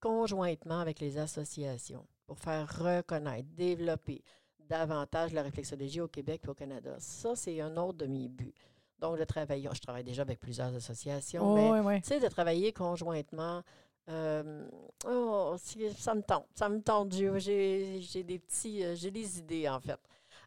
conjointement 0.00 0.80
avec 0.80 1.00
les 1.00 1.18
associations 1.18 2.06
pour 2.26 2.38
faire 2.38 2.68
reconnaître, 2.78 3.48
développer 3.56 4.22
davantage 4.58 5.32
la 5.32 5.42
réflexologie 5.42 6.00
au 6.00 6.08
Québec 6.08 6.42
et 6.44 6.48
au 6.48 6.54
Canada. 6.54 6.94
Ça, 6.98 7.34
c'est 7.34 7.60
un 7.60 7.76
autre 7.76 7.98
de 7.98 8.06
mes 8.06 8.28
buts. 8.28 8.52
Donc, 8.98 9.18
de 9.18 9.24
travailler, 9.24 9.68
je 9.72 9.80
travaille 9.80 10.04
déjà 10.04 10.22
avec 10.22 10.40
plusieurs 10.40 10.74
associations, 10.74 11.54
mais 11.54 11.70
oui, 11.70 11.78
oui. 11.84 12.00
tu 12.02 12.08
sais, 12.08 12.20
de 12.20 12.28
travailler 12.28 12.72
conjointement. 12.72 13.62
euh, 14.08 14.66
oh, 15.06 15.54
ça 15.96 16.14
me 16.14 16.22
tente. 16.22 16.46
Ça 16.54 16.68
me 16.68 16.80
tente. 16.82 17.12
J'ai 17.12 18.22
des 18.24 18.38
petits. 18.38 18.84
euh, 18.84 18.94
J'ai 18.96 19.10
des 19.10 19.38
idées, 19.38 19.68
en 19.68 19.80
fait. 19.80 19.98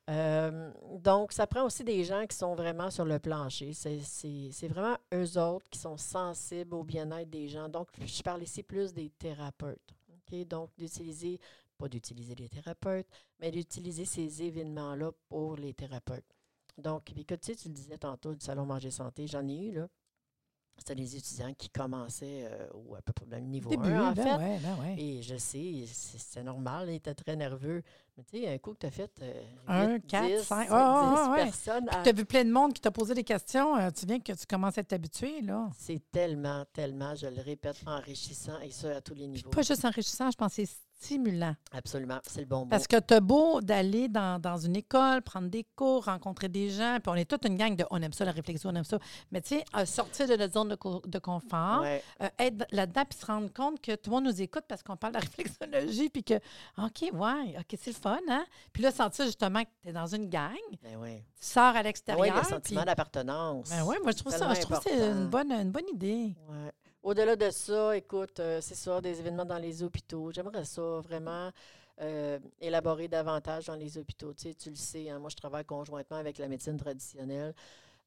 Euh, 0.10 0.72
donc, 1.00 1.32
ça 1.32 1.48
prend 1.48 1.64
aussi 1.64 1.84
des 1.84 2.04
gens 2.04 2.26
qui 2.26 2.36
sont 2.36 2.56
vraiment 2.56 2.90
sur 2.90 3.06
le 3.06 3.20
plancher. 3.20 3.72
C'est- 3.74 4.68
vraiment 4.68 4.98
eux 5.14 5.38
autres 5.38 5.70
qui 5.70 5.80
sont 5.80 5.98
sensibles 5.98 6.74
au 6.74 6.84
bien-être 6.84 7.30
des 7.30 7.48
gens. 7.48 7.70
Donc, 7.70 7.88
je 8.04 8.22
parle 8.22 8.44
ici 8.44 8.64
plus 8.64 8.94
des 8.94 9.10
thérapeutes. 9.10 9.94
Donc, 10.48 10.70
d'utiliser, 10.78 11.40
pas 11.78 11.90
d'utiliser 11.90 12.36
les 12.36 12.48
thérapeutes, 12.48 13.08
mais 13.40 13.52
d'utiliser 13.52 14.06
ces 14.06 14.42
événements-là 14.44 15.12
pour 15.28 15.58
les 15.58 15.74
thérapeutes. 15.74 16.26
Donc, 16.78 17.04
puis 17.04 17.26
tu 17.26 17.36
sais, 17.42 17.56
tu 17.56 17.68
le 17.68 17.74
disais 17.74 17.98
tantôt 17.98 18.34
du 18.34 18.44
salon 18.44 18.66
Manger 18.66 18.92
Santé, 18.92 19.28
j'en 19.28 19.46
ai 19.48 19.58
eu, 19.58 19.72
là. 19.74 19.88
C'était 20.78 20.96
des 20.96 21.16
étudiants 21.18 21.54
qui 21.54 21.70
commençaient 21.70 22.48
euh, 22.50 22.68
ou 22.74 22.96
à 22.96 23.02
peu 23.02 23.12
près 23.14 23.26
au 23.38 23.40
niveau 23.42 23.70
Début, 23.70 23.90
1, 23.92 24.10
en 24.10 24.14
ben 24.14 24.24
fait. 24.24 24.36
ouais, 24.38 24.60
ben 24.60 24.76
ouais. 24.82 24.96
Et 24.98 25.22
je 25.22 25.36
sais, 25.36 25.84
c'est 25.86 26.44
normal, 26.44 26.90
ils 26.90 26.96
étaient 26.96 27.14
très 27.14 27.36
nerveux. 27.36 27.84
Tu 28.30 28.40
sais, 28.40 28.48
un 28.54 28.58
coup 28.58 28.74
que 28.74 28.80
tu 28.80 28.86
as 28.88 28.92
fait 28.92 29.12
euh, 29.22 29.42
Un, 29.68 29.94
huit, 29.96 30.08
quatre, 30.08 30.28
10, 30.28 30.44
cinq, 30.44 30.68
10 30.68 30.72
ouais, 30.74 30.78
ouais, 30.80 31.30
ouais. 31.30 31.44
personnes, 31.46 31.90
à- 31.90 32.04
Tu 32.04 32.10
as 32.10 32.14
vu 32.14 32.26
plein 32.26 32.44
de 32.46 32.52
monde 32.52 32.74
qui 32.74 32.82
t'a 32.82 32.92
posé 32.92 33.14
des 33.14 33.24
questions. 33.24 33.76
euh, 33.78 33.90
tu 33.92 34.06
viens 34.06 34.20
que 34.20 34.32
tu 34.34 34.46
commences 34.46 34.78
à 34.78 34.84
t'habituer, 34.84 35.42
là. 35.42 35.70
c'est 35.78 36.02
tellement, 36.12 36.64
tellement, 36.74 37.16
je 37.16 37.28
le 37.28 37.42
répète, 37.42 37.78
enrichissant 37.86 38.60
et 38.62 38.72
ça 38.72 38.98
à 38.98 39.02
tous 39.02 39.14
les 39.16 39.28
niveaux. 39.28 39.50
Pas 39.50 39.62
juste 39.62 39.86
enrichissant, 39.86 40.30
je 40.32 40.38
pense 40.38 40.56
que 40.56 40.66
c'est 40.66 40.72
stimulant. 41.02 41.56
Absolument, 41.72 42.20
c'est 42.28 42.42
le 42.42 42.46
bon 42.46 42.60
mot. 42.60 42.66
Parce 42.68 42.86
que 42.88 42.98
t'as 42.98 43.20
beau 43.20 43.60
d'aller 43.62 44.08
dans, 44.08 44.40
dans 44.40 44.58
une 44.58 44.76
école, 44.76 45.22
prendre 45.22 45.50
des 45.50 45.66
cours, 45.76 46.06
rencontrer 46.06 46.48
des 46.48 46.70
gens, 46.70 46.98
puis 47.02 47.12
on 47.12 47.16
est 47.16 47.26
toute 47.30 47.46
une 47.46 47.58
gang 47.58 47.76
de 47.76 47.84
on 47.90 48.02
aime 48.02 48.14
ça, 48.14 48.24
la 48.26 48.32
réflexion, 48.32 48.70
on 48.70 48.76
aime 48.76 48.84
ça. 48.84 49.00
Mais 49.32 49.42
tu 49.42 49.56
sais, 49.56 49.66
euh, 49.76 49.86
sortir 49.86 50.28
de 50.28 50.36
notre 50.36 50.54
zone 50.54 50.70
de, 50.70 50.76
co- 50.76 51.02
de 51.06 51.20
confort, 51.20 51.82
Ouais, 51.82 52.04
euh, 52.22 52.30
être 52.40 52.66
là-dedans, 52.72 53.04
puis 53.10 53.18
se 53.20 53.26
rendre 53.26 53.52
compte 53.52 53.82
que 53.82 53.96
tout 53.96 54.10
le 54.12 54.16
monde 54.18 54.26
nous 54.26 54.42
écoute 54.42 54.64
parce 54.68 54.84
qu'on 54.84 54.96
parle 54.98 55.14
de 55.14 55.20
la 55.20 55.26
réflexologie, 55.38 56.10
puis 56.10 56.24
que, 56.24 56.36
OK, 56.78 57.02
ouais, 57.14 57.56
OK, 57.60 57.78
c'est 57.82 57.92
le 57.92 57.96
fun, 57.96 58.20
hein? 58.30 58.46
Puis 58.72 58.84
là, 58.84 58.92
sentir 58.92 59.26
justement 59.26 59.64
que 59.64 59.70
tu 59.82 59.90
es 59.90 59.94
dans 59.94 60.08
une 60.08 60.30
gang, 60.30 60.52
ben 60.84 60.98
ouais. 60.98 61.24
tu 61.40 61.48
sors 61.48 61.76
à 61.76 61.82
l'extérieur. 61.82 62.36
le 62.36 62.42
puis- 62.42 62.50
sentiment 62.50 62.84
d'appartenance. 62.84 63.70
Ben 63.70 63.84
ouais, 63.84 63.98
moi, 64.04 64.12
je 64.12 64.18
trouve 64.18 64.32
ça, 64.36 64.54
je 64.54 64.62
trouve 64.62 64.78
que 64.78 64.84
c'est 64.90 65.08
une 65.10 65.28
bonne, 65.28 65.52
une 65.52 65.72
bonne 65.72 65.88
idée. 65.94 66.36
Ouais. 66.48 66.72
Au-delà 67.04 67.36
de 67.36 67.50
ça, 67.50 67.98
écoute, 67.98 68.40
euh, 68.40 68.62
c'est 68.62 68.76
ça, 68.76 69.02
des 69.02 69.20
événements 69.20 69.46
dans 69.46 69.58
les 69.58 69.82
hôpitaux. 69.82 70.32
J'aimerais 70.32 70.66
ça 70.66 71.00
vraiment 71.00 71.50
euh, 72.00 72.38
élaborer 72.60 73.08
davantage 73.08 73.66
dans 73.66 73.76
les 73.76 73.98
hôpitaux. 73.98 74.34
Tu 74.36 74.50
sais, 74.50 74.54
tu 74.54 74.70
le 74.70 74.76
sais, 74.76 75.10
hein, 75.10 75.18
moi, 75.18 75.30
je 75.32 75.36
travaille 75.36 75.66
conjointement 75.66 76.18
avec 76.18 76.38
la 76.38 76.48
médecine 76.48 76.78
traditionnelle. 76.78 77.56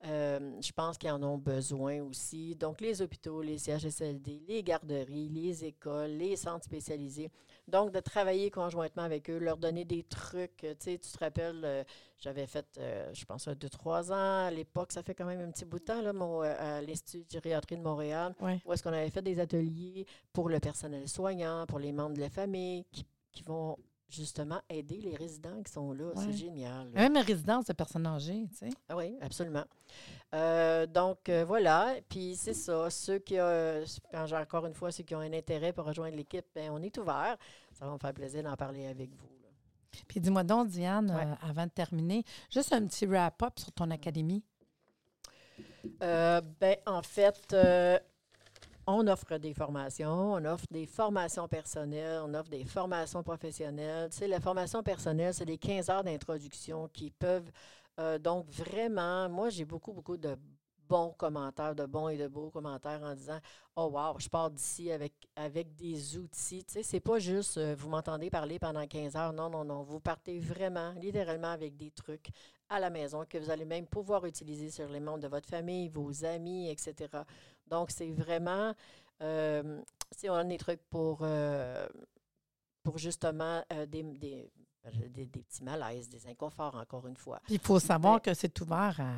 Euh, 0.07 0.61
je 0.61 0.71
pense 0.73 0.99
qu'ils 0.99 1.11
en 1.11 1.23
ont 1.23 1.39
besoin 1.39 2.03
aussi. 2.03 2.55
Donc, 2.57 2.83
les 2.83 3.01
hôpitaux, 3.01 3.41
les 3.41 3.57
CHSLD, 3.57 4.43
les 4.47 4.63
garderies, 4.63 5.31
les 5.31 5.65
écoles, 5.65 6.11
les 6.11 6.37
centres 6.37 6.65
spécialisés. 6.67 7.31
Donc, 7.69 7.91
de 7.91 8.01
travailler 8.01 8.51
conjointement 8.51 9.03
avec 9.05 9.31
eux, 9.31 9.39
leur 9.39 9.57
donner 9.57 9.87
des 9.87 10.03
trucs. 10.03 10.59
Tu 10.59 10.67
sais, 10.79 10.99
tu 10.99 11.11
te 11.11 11.19
rappelles, 11.19 11.63
euh, 11.65 11.85
j'avais 12.19 12.47
fait, 12.47 12.67
euh, 12.79 13.09
je 13.15 13.25
pense, 13.25 13.49
deux, 13.49 13.71
trois 13.71 14.13
ans 14.13 14.45
à 14.47 14.51
l'époque. 14.51 14.93
Ça 14.93 15.03
fait 15.03 15.15
quand 15.15 15.25
même 15.25 15.41
un 15.41 15.51
petit 15.51 15.65
bout 15.65 15.79
de 15.79 15.85
temps, 15.85 16.03
là, 16.03 16.13
mon, 16.13 16.41
à 16.43 16.83
l'Institut 16.83 17.25
de 17.25 17.31
gériatrie 17.31 17.79
de 17.79 17.83
Montréal, 17.83 18.35
Ouais. 18.43 18.61
où 18.67 18.73
est-ce 18.75 18.83
qu'on 18.83 18.93
avait 18.93 19.09
fait 19.09 19.23
des 19.23 19.41
ateliers 19.41 20.05
pour 20.35 20.51
le 20.51 20.61
personnel 20.61 21.09
soignant, 21.09 21.65
pour 21.67 21.79
les 21.79 21.93
membres 21.93 22.15
de 22.17 22.21
la 22.21 22.29
famille, 22.31 22.85
qui, 22.93 23.07
qui 23.33 23.43
vont 23.43 23.79
justement 24.09 24.61
aider 24.69 24.97
les 25.01 25.17
résidents 25.17 25.63
qui 25.63 25.73
sont 25.73 25.93
là. 25.93 26.05
Ouais. 26.15 26.25
C'est 26.27 26.33
génial. 26.33 26.91
là. 26.93 27.01
Même 27.01 27.17
une 27.17 27.23
résidence 27.23 27.65
de 27.67 27.73
personnes 27.73 28.07
âgées, 28.07 28.47
tu 28.51 28.57
sais. 28.57 28.71
Ah 28.89 28.97
oui, 28.97 29.17
absolument. 29.21 29.65
Euh, 30.35 30.87
donc, 30.87 31.29
euh, 31.29 31.45
voilà. 31.45 31.95
Puis, 32.09 32.37
c'est 32.37 32.55
ça. 32.55 32.91
Ceux 32.91 33.19
qui, 33.19 33.37
quand 33.37 34.27
j'ai 34.27 34.37
encore 34.37 34.67
une 34.67 34.75
fois, 34.75 34.91
ceux 34.93 35.03
qui 35.05 35.15
ont 35.15 35.21
un 35.21 35.33
intérêt 35.33 35.73
pour 35.73 35.85
rejoindre 35.85 36.17
l'équipe, 36.17 36.47
ben, 36.55 36.71
on 36.71 36.83
est 36.83 36.97
ouvert. 36.99 37.37
Ça 37.73 37.87
va 37.87 37.93
me 37.93 37.99
faire 37.99 38.13
plaisir 38.15 38.43
d'en 38.43 38.57
parler 38.57 38.87
avec 38.87 39.11
vous. 39.11 39.29
là. 39.43 39.49
Puis 40.09 40.21
dis-moi 40.21 40.43
donc, 40.45 40.69
Diane, 40.69 41.11
Ouais. 41.11 41.25
euh, 41.25 41.49
avant 41.49 41.65
de 41.65 41.71
terminer, 41.71 42.25
juste 42.51 42.73
un 42.73 42.85
petit 42.87 43.07
wrap-up 43.07 43.59
sur 43.59 43.73
ton 43.73 43.91
académie. 43.91 44.43
Ben, 46.01 46.77
en 46.87 47.03
fait, 47.03 47.55
on 48.87 49.07
offre 49.07 49.39
des 49.39 49.55
formations, 49.55 50.35
on 50.35 50.45
offre 50.45 50.67
des 50.71 50.87
formations 50.87 51.49
personnelles, 51.49 52.21
on 52.25 52.35
offre 52.35 52.51
des 52.51 52.65
formations 52.65 53.23
professionnelles. 53.23 54.11
Tu 54.11 54.27
la 54.27 54.41
formation 54.41 54.83
personnelle, 54.83 55.33
c'est 55.33 55.47
des 55.47 55.59
15 55.59 55.91
heures 55.91 56.05
d'introduction 56.05 56.89
qui 56.89 57.11
peuvent, 57.11 57.51
euh, 57.99 58.19
donc 58.19 58.49
vraiment, 58.51 59.29
moi, 59.29 59.49
j'ai 59.49 59.65
beaucoup, 59.65 59.93
beaucoup 59.93 60.17
de 60.17 60.37
bons 60.89 61.15
commentaires, 61.17 61.75
de 61.75 61.87
bons 61.87 62.09
et 62.09 62.17
de 62.17 62.29
beaux 62.29 62.51
commentaires 62.51 63.03
en 63.03 63.15
disant 63.15 63.39
Oh, 63.77 63.91
wow, 63.93 64.19
je 64.19 64.29
pars 64.29 64.51
d'ici 64.51 64.93
avec, 64.93 65.13
avec 65.35 65.75
des 65.75 66.17
outils. 66.17 66.65
Tu 66.65 66.75
sais, 66.75 66.83
c'est 66.83 67.01
pas 67.01 67.19
juste 67.19 67.59
euh, 67.59 67.75
vous 67.77 67.89
m'entendez 67.89 68.31
parler 68.31 68.59
pendant 68.59 68.87
15 68.87 69.17
heures. 69.17 69.33
Non, 69.33 69.51
non, 69.51 69.65
non. 69.65 69.83
Vous 69.83 70.01
partez 70.01 70.39
vraiment, 70.39 70.93
littéralement, 70.93 71.49
avec 71.49 71.77
des 71.77 71.91
trucs 71.91 72.29
à 72.69 72.81
la 72.81 72.91
maison 72.91 73.25
que 73.29 73.39
vous 73.39 73.51
allez 73.51 73.65
même 73.65 73.87
pouvoir 73.87 74.25
utiliser 74.27 74.71
sur 74.71 74.89
les 74.89 75.01
membres 75.01 75.21
de 75.21 75.29
votre 75.29 75.49
famille, 75.49 75.89
vos 75.89 76.25
amis, 76.25 76.71
etc. 76.71 77.09
Donc, 77.69 77.91
c'est 77.91 78.11
vraiment, 78.11 78.75
euh, 79.23 79.81
si 80.17 80.29
on 80.29 80.35
a 80.35 80.45
des 80.45 80.59
trucs 80.59 80.83
pour, 80.91 81.21
euh, 81.23 81.87
justement 82.97 83.65
euh, 83.73 83.87
des- 83.87 84.51
des, 84.93 85.27
des 85.27 85.43
petits 85.43 85.63
malaises, 85.65 86.09
des 86.09 86.27
inconforts, 86.27 86.75
encore 86.77 87.07
une 87.07 87.17
fois. 87.17 87.41
Il 87.49 87.59
faut 87.59 87.79
savoir 87.81 88.21
que 88.21 88.35
c'est 88.35 88.61
ouvert 88.61 88.97
à 89.01 89.13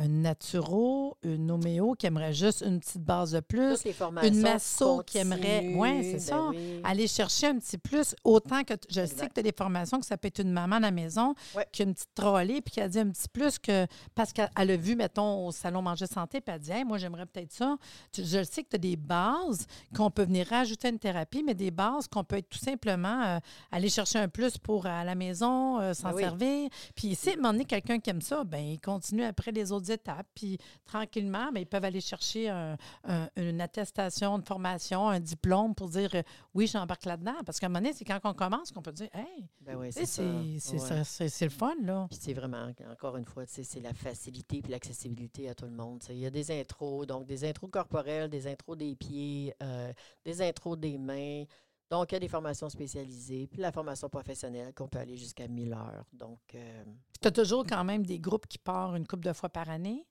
un 0.00 0.08
naturo, 0.08 1.16
une 1.22 1.50
homéo 1.50 1.94
qui 1.94 2.06
aimerait 2.06 2.32
juste 2.34 2.62
une 2.64 2.78
petite 2.78 3.02
base 3.02 3.32
de 3.32 3.40
plus, 3.40 3.76
formations 3.92 4.42
masso 4.42 5.02
qui 5.04 5.18
aimerait- 5.18 5.74
ouais, 5.74 6.02
c'est 6.04 6.12
ben 6.12 6.20
ça. 6.20 6.48
oui. 6.50 6.80
aller 6.84 7.08
chercher 7.08 7.48
un 7.48 7.58
petit 7.58 7.78
plus, 7.78 8.14
autant 8.22 8.62
que 8.64 8.74
je 8.90 9.06
sais 9.06 9.26
que 9.28 9.32
tu 9.34 9.40
as 9.40 9.42
des 9.42 9.54
formations 9.56 9.98
que 9.98 10.06
ça 10.06 10.16
peut 10.16 10.28
être 10.28 10.40
une 10.40 10.52
maman 10.52 10.76
à 10.76 10.80
la 10.80 10.90
maison 10.90 11.34
Ouais. 11.56 11.66
qui 11.72 11.82
a 11.82 11.86
une 11.86 11.94
petite 11.94 12.14
trolley 12.14 12.60
puis 12.60 12.74
qui 12.74 12.80
a 12.80 12.88
dit 12.88 12.98
un 13.00 13.10
petit 13.10 13.28
plus 13.28 13.58
que 13.58 13.86
parce 14.14 14.32
qu'elle 14.32 14.50
elle 14.56 14.70
a 14.70 14.76
vu, 14.76 14.94
mettons, 14.94 15.46
au 15.46 15.52
salon 15.52 15.82
Manger 15.82 16.06
Santé, 16.06 16.40
puis 16.40 16.50
elle 16.50 16.54
a 16.56 16.58
dit 16.58 16.70
Hey, 16.70 16.84
moi, 16.84 16.98
j'aimerais 16.98 17.26
peut-être 17.26 17.52
ça. 17.52 17.76
Je 18.16 18.44
sais 18.44 18.62
que 18.62 18.68
tu 18.68 18.76
as 18.76 18.78
des 18.78 18.96
bases 18.96 19.66
qu'on 19.96 20.10
peut 20.10 20.24
venir 20.24 20.46
rajouter 20.48 20.88
à 20.88 20.90
une 20.90 20.98
thérapie, 20.98 21.42
mais 21.42 21.54
des 21.54 21.70
bases 21.70 22.06
qu'on 22.06 22.24
peut 22.24 22.36
être 22.36 22.48
tout 22.50 22.58
simplement 22.58 23.22
euh, 23.24 23.38
aller 23.72 23.88
chercher 23.88 24.18
un 24.18 24.28
plus 24.28 24.58
pour 24.58 24.86
à 25.00 25.04
la 25.04 25.14
maison, 25.14 25.80
euh, 25.80 25.94
s'en 25.94 26.10
Ben 26.10 26.14
oui. 26.16 26.22
servir. 26.22 26.70
Puis 26.94 27.14
si 27.14 27.30
à 27.30 27.32
un 27.32 27.36
moment 27.36 27.52
donné, 27.52 27.64
quelqu'un 27.64 27.98
qui 27.98 28.10
aime 28.10 28.20
ça, 28.20 28.44
ben 28.44 28.58
il 28.64 28.80
continue 28.80 29.24
après 29.24 29.50
les 29.52 29.72
autres 29.72 29.90
étapes. 29.90 30.26
Puis 30.34 30.58
tranquillement, 30.84 31.50
ben, 31.52 31.60
ils 31.60 31.66
peuvent 31.66 31.84
aller 31.84 32.00
chercher 32.00 32.48
un- 32.48 32.76
un- 33.04 33.28
une 33.36 33.60
attestation, 33.60 34.36
une 34.36 34.44
formation, 34.44 35.08
un 35.08 35.20
diplôme 35.20 35.74
pour 35.74 35.88
dire 35.88 36.10
euh, 36.14 36.22
oui, 36.54 36.66
j'embarque 36.66 37.04
là-dedans. 37.04 37.34
Parce 37.44 37.58
qu'à 37.60 37.66
un 37.66 37.68
moment 37.68 37.80
donné, 37.80 37.92
c'est 37.94 38.04
quand 38.04 38.18
on 38.24 38.34
commence 38.34 38.70
qu'on 38.72 38.82
peut 38.82 38.92
dire 38.92 39.08
Hey, 39.14 39.48
Ben 39.60 39.76
oui, 39.76 39.90
c'est 39.92 40.22
Ouais. 40.22 41.40
le 41.40 41.48
fun, 41.50 41.74
là. 41.82 42.06
Puis 42.10 42.18
c'est 42.20 42.32
vraiment, 42.34 42.68
encore 42.90 43.16
une 43.16 43.24
fois, 43.24 43.44
c'est 43.46 43.80
la 43.80 43.92
facilité 43.94 44.62
puis 44.62 44.72
l'accessibilité 44.72 45.48
à 45.48 45.54
tout 45.54 45.66
le 45.66 45.72
monde. 45.72 46.02
Il 46.10 46.18
y 46.18 46.26
a 46.26 46.30
des 46.30 46.50
intros, 46.50 47.06
donc 47.06 47.26
des 47.26 47.44
intros 47.44 47.70
corporelles, 47.70 48.30
des 48.30 48.46
intros 48.46 48.76
des 48.76 48.94
pieds, 48.94 49.54
euh, 49.62 49.92
des 50.24 50.42
intros 50.42 50.78
des 50.78 50.98
mains. 50.98 51.44
Donc, 51.90 52.12
il 52.12 52.14
y 52.14 52.16
a 52.16 52.20
des 52.20 52.28
formations 52.28 52.68
spécialisées, 52.68 53.46
puis 53.46 53.60
la 53.60 53.72
formation 53.72 54.08
professionnelle 54.08 54.74
qu'on 54.74 54.88
peut 54.88 54.98
aller 54.98 55.16
jusqu'à 55.16 55.48
1000 55.48 55.72
heures. 55.72 56.04
Donc, 56.12 56.40
euh, 56.54 56.84
Tu 57.20 57.28
as 57.28 57.30
toujours 57.30 57.64
quand 57.66 57.82
même 57.82 58.04
des 58.04 58.18
groupes 58.18 58.46
qui 58.46 58.58
partent 58.58 58.96
une 58.96 59.06
couple 59.06 59.24
de 59.24 59.32
fois 59.32 59.48
par 59.48 59.70
année? 59.70 60.06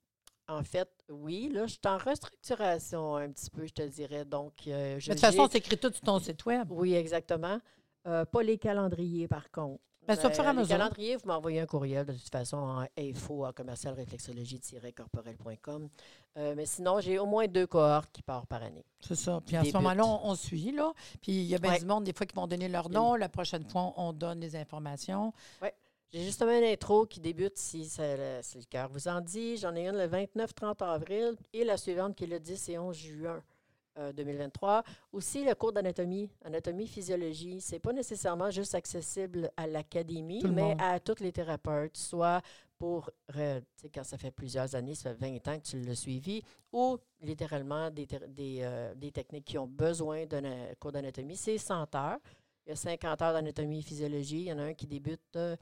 en 0.50 0.64
fait, 0.64 0.90
oui, 1.10 1.50
là, 1.52 1.66
je 1.66 1.74
suis 1.74 1.82
en 1.86 1.98
restructuration 1.98 3.16
un 3.16 3.30
petit 3.32 3.50
peu, 3.50 3.66
je 3.66 3.74
te 3.74 3.82
dirais. 3.82 4.26
Donc, 4.26 4.54
euh, 4.68 5.00
je 5.00 5.10
Mais 5.10 5.16
de 5.16 5.20
toute 5.20 5.30
façon, 5.30 5.48
c'est 5.52 5.58
écrit 5.58 5.78
tout 5.78 5.92
sur 5.92 6.02
ton 6.02 6.20
site 6.20 6.46
web. 6.46 6.72
Oui, 6.72 6.94
exactement. 6.94 7.60
Euh, 8.08 8.24
pas 8.26 8.44
les 8.44 8.58
calendriers, 8.58 9.28
par 9.28 9.52
contre. 9.52 9.84
Ben, 10.16 10.34
fur 10.34 10.44
et 10.44 10.48
à 10.48 10.54
les 10.54 10.60
mesure. 10.60 10.78
calendriers, 10.78 11.16
vous 11.18 11.28
m'envoyez 11.28 11.60
un 11.60 11.66
courriel 11.66 12.06
de 12.06 12.14
toute 12.14 12.32
façon 12.32 12.58
en 12.58 12.86
info 12.98 13.46
à 13.46 13.54
commercialréflexologie-corporel.com. 13.54 15.90
Euh, 16.38 16.54
mais 16.56 16.66
sinon, 16.66 17.00
j'ai 17.00 17.20
au 17.20 17.26
moins 17.26 17.48
deux 17.48 17.68
cohortes 17.68 18.12
qui 18.12 18.22
partent 18.22 18.48
par 18.48 18.64
année. 18.64 18.86
C'est 19.02 19.16
ça. 19.16 19.42
Puis 19.46 19.56
à 19.56 19.64
ce 19.64 19.74
moment-là, 19.74 20.06
on, 20.06 20.30
on 20.32 20.36
suit, 20.36 20.72
là. 20.72 20.94
Puis 21.22 21.32
il 21.34 21.44
y 21.46 21.56
a 21.56 21.58
bien 21.58 21.72
Ouais. 21.72 21.80
du 21.80 21.86
monde, 21.86 22.04
des 22.04 22.14
fois, 22.14 22.26
qui 22.26 22.36
vont 22.36 22.48
donner 22.48 22.70
leur 22.70 22.90
nom. 22.90 23.16
La 23.16 23.30
prochaine 23.30 23.68
fois, 23.70 23.94
on 23.98 24.14
donne 24.14 24.40
les 24.40 24.56
informations. 24.56 25.34
J'ai 26.14 26.24
justement 26.24 26.58
une 26.58 26.64
intro 26.64 27.06
qui 27.06 27.20
débute, 27.20 27.58
si, 27.58 27.84
ça- 27.84 28.16
le- 28.16 28.40
si 28.42 28.58
le 28.60 28.64
cœur 28.64 28.88
vous 28.90 29.10
en 29.10 29.20
dit. 29.20 29.58
J'en 29.58 29.76
ai 29.76 29.90
une 29.90 29.98
le 29.98 30.08
29-30 30.08 30.82
avril 30.82 31.36
et 31.52 31.66
la 31.66 31.76
suivante 31.76 32.16
qui 32.16 32.24
est 32.24 32.28
le 32.28 32.40
10 32.40 32.70
et 32.70 32.78
11 32.80 32.96
juin. 32.96 33.44
Euh, 33.98 34.14
2023. 34.14 34.84
Aussi, 35.12 35.44
le 35.44 35.56
cours 35.56 35.72
d'anatomie, 35.72 36.30
anatomie, 36.44 36.88
physiologie, 36.88 37.62
c'est 37.62 37.80
pas 37.80 37.94
nécessairement 37.94 38.52
juste 38.52 38.76
accessible 38.76 39.52
à 39.58 39.68
l'académie, 39.68 40.44
mais 40.44 40.62
monde. 40.62 40.82
à 40.82 41.00
tous 41.00 41.20
les 41.22 41.32
thérapeutes, 41.32 41.98
soit 41.98 42.42
pour, 42.78 43.10
euh, 43.36 43.60
quand 43.94 44.04
ça 44.04 44.18
fait 44.18 44.32
plusieurs 44.32 44.76
années, 44.76 44.96
ça 44.96 45.14
fait 45.16 45.30
20 45.30 45.48
ans 45.48 45.60
que 45.60 45.66
tu 45.66 45.80
l'as 45.82 45.96
suivi, 45.96 46.42
ou 46.72 46.98
littéralement 47.22 47.90
des, 47.90 48.08
euh, 48.62 48.94
des 48.96 49.12
techniques 49.12 49.46
qui 49.46 49.58
ont 49.58 49.68
besoin 49.68 50.26
d'un 50.26 50.44
euh, 50.46 50.74
cours 50.80 50.92
d'anatomie. 50.92 51.36
C'est 51.36 51.58
100 51.58 51.96
heures. 51.96 52.20
Il 52.66 52.70
y 52.70 52.74
a 52.74 52.76
50 52.76 53.22
heures 53.22 53.34
d'anatomie 53.34 53.80
et 53.80 53.82
physiologie. 53.82 54.42
Il 54.42 54.48
y 54.48 54.54
en 54.54 54.60
a 54.60 54.64
un 54.64 54.74
qui 54.74 54.88
débute 54.88 55.22
euh, 55.36 55.56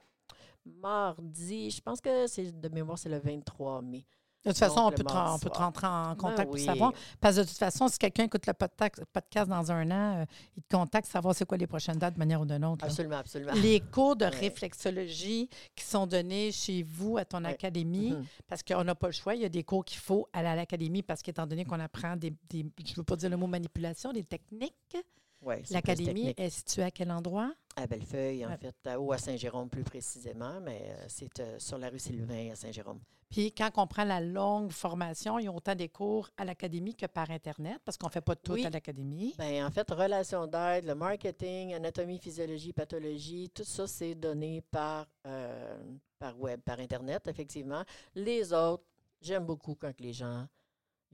mardi. 0.65 1.71
Je 1.71 1.81
pense 1.81 2.01
que 2.01 2.27
c'est 2.27 2.59
de 2.59 2.69
mémoire, 2.69 2.97
c'est 2.97 3.09
le 3.09 3.19
23 3.19 3.81
mai. 3.81 4.05
De 4.45 4.51
toute 4.51 4.59
façon, 4.59 4.81
on 4.81 4.91
peut, 4.91 5.03
te, 5.03 5.11
on 5.13 5.39
peut 5.39 5.49
te 5.49 5.57
rentrer 5.57 5.87
en 5.87 6.09
Ben 6.09 6.15
contact 6.15 6.49
pour 6.51 6.59
savoir. 6.59 6.93
Parce 7.19 7.35
que 7.35 7.41
de 7.41 7.47
toute 7.47 7.57
façon, 7.57 7.87
si 7.87 7.97
quelqu'un 7.97 8.25
écoute 8.25 8.45
le 8.45 8.53
podca- 8.53 9.03
podcast 9.11 9.49
dans 9.49 9.71
un 9.71 9.89
an, 9.91 10.19
euh, 10.21 10.25
il 10.55 10.61
te 10.63 10.75
contacte 10.75 11.05
pour 11.07 11.11
savoir 11.13 11.33
c'est 11.35 11.45
quoi 11.45 11.57
les 11.57 11.65
prochaines 11.67 11.97
dates 11.97 12.13
de 12.13 12.19
manière 12.19 12.39
ou 12.41 12.45
d'une 12.45 12.63
autre. 12.63 12.85
là. 12.85 12.91
Absolument, 12.91 13.17
absolument. 13.17 13.53
Les 13.53 13.79
cours 13.79 14.15
de 14.15 14.25
Ouais. 14.25 14.29
réflexologie 14.31 15.49
qui 15.75 15.83
sont 15.83 16.05
donnés 16.07 16.51
chez 16.51 16.83
vous 16.83 17.17
à 17.17 17.25
ton 17.25 17.43
Ouais. 17.43 17.49
académie, 17.51 18.11
Mhm. 18.11 18.25
parce 18.47 18.61
qu'on 18.63 18.83
n'a 18.83 18.95
pas 18.95 19.07
le 19.07 19.13
choix. 19.13 19.35
Il 19.35 19.41
y 19.41 19.45
a 19.45 19.49
des 19.49 19.63
cours 19.63 19.83
qu'il 19.83 19.99
faut 19.99 20.27
aller 20.33 20.47
à 20.47 20.55
l'académie 20.55 21.01
parce 21.01 21.21
qu'étant 21.21 21.47
donné 21.47 21.65
qu'on 21.65 21.79
apprend 21.79 22.15
des, 22.15 22.31
des- 22.49 22.65
je 22.85 22.91
ne 22.91 22.95
veux 22.97 23.03
pas 23.03 23.15
dire 23.15 23.29
le 23.29 23.37
mot 23.37 23.47
manipulation, 23.47 24.13
des 24.13 24.23
techniques. 24.23 24.97
Ouais, 25.41 25.61
L'académie 25.69 26.33
est 26.37 26.49
située 26.49 26.83
à 26.83 26.91
quel 26.91 27.11
endroit? 27.11 27.51
À 27.75 27.85
Bellefeuille, 27.87 28.45
en 28.45 28.57
fait, 28.57 28.75
à- 28.87 28.99
ou 28.99 29.11
à 29.11 29.17
Saint-Jérôme 29.17 29.69
plus 29.69 29.83
précisément, 29.83 30.59
mais 30.61 30.81
euh, 30.89 31.05
c'est 31.07 31.39
euh, 31.39 31.59
sur 31.59 31.77
la 31.77 31.89
rue 31.89 31.99
Sylvain 31.99 32.51
à 32.51 32.55
Saint-Jérôme. 32.55 32.99
Puis 33.35 33.51
quand 33.51 33.69
on 33.75 33.85
prend 33.85 34.05
la 34.05 34.21
longue 34.21 34.71
formation, 34.71 35.37
ils 35.39 35.49
ont 35.49 35.57
autant 35.57 35.75
des 35.75 35.89
cours 35.89 36.29
à 36.37 36.45
l'académie 36.45 36.95
que 36.95 37.05
par 37.05 37.29
Internet, 37.29 37.81
parce 37.83 37.97
qu'on 37.97 38.07
ne 38.07 38.11
fait 38.13 38.21
pas 38.21 38.37
tout 38.37 38.53
Oui. 38.53 38.65
à 38.65 38.69
l'académie. 38.69 39.35
Ben, 39.37 39.65
en 39.65 39.69
fait, 39.71 39.91
relations 39.91 40.47
d'aide, 40.47 40.85
le 40.85 40.95
marketing, 40.95 41.73
anatomie, 41.73 42.17
physiologie, 42.17 42.71
pathologie, 42.71 43.49
tout 43.53 43.65
ça, 43.65 43.87
c'est 43.87 44.15
donné 44.15 44.61
par, 44.61 45.05
euh, 45.27 45.77
par 46.17 46.39
web, 46.39 46.61
par 46.61 46.79
Internet, 46.79 47.27
effectivement. 47.27 47.83
Les 48.15 48.53
autres, 48.53 48.85
j'aime 49.21 49.45
beaucoup 49.45 49.75
quand 49.75 49.91
les 49.99 50.13
gens 50.13 50.47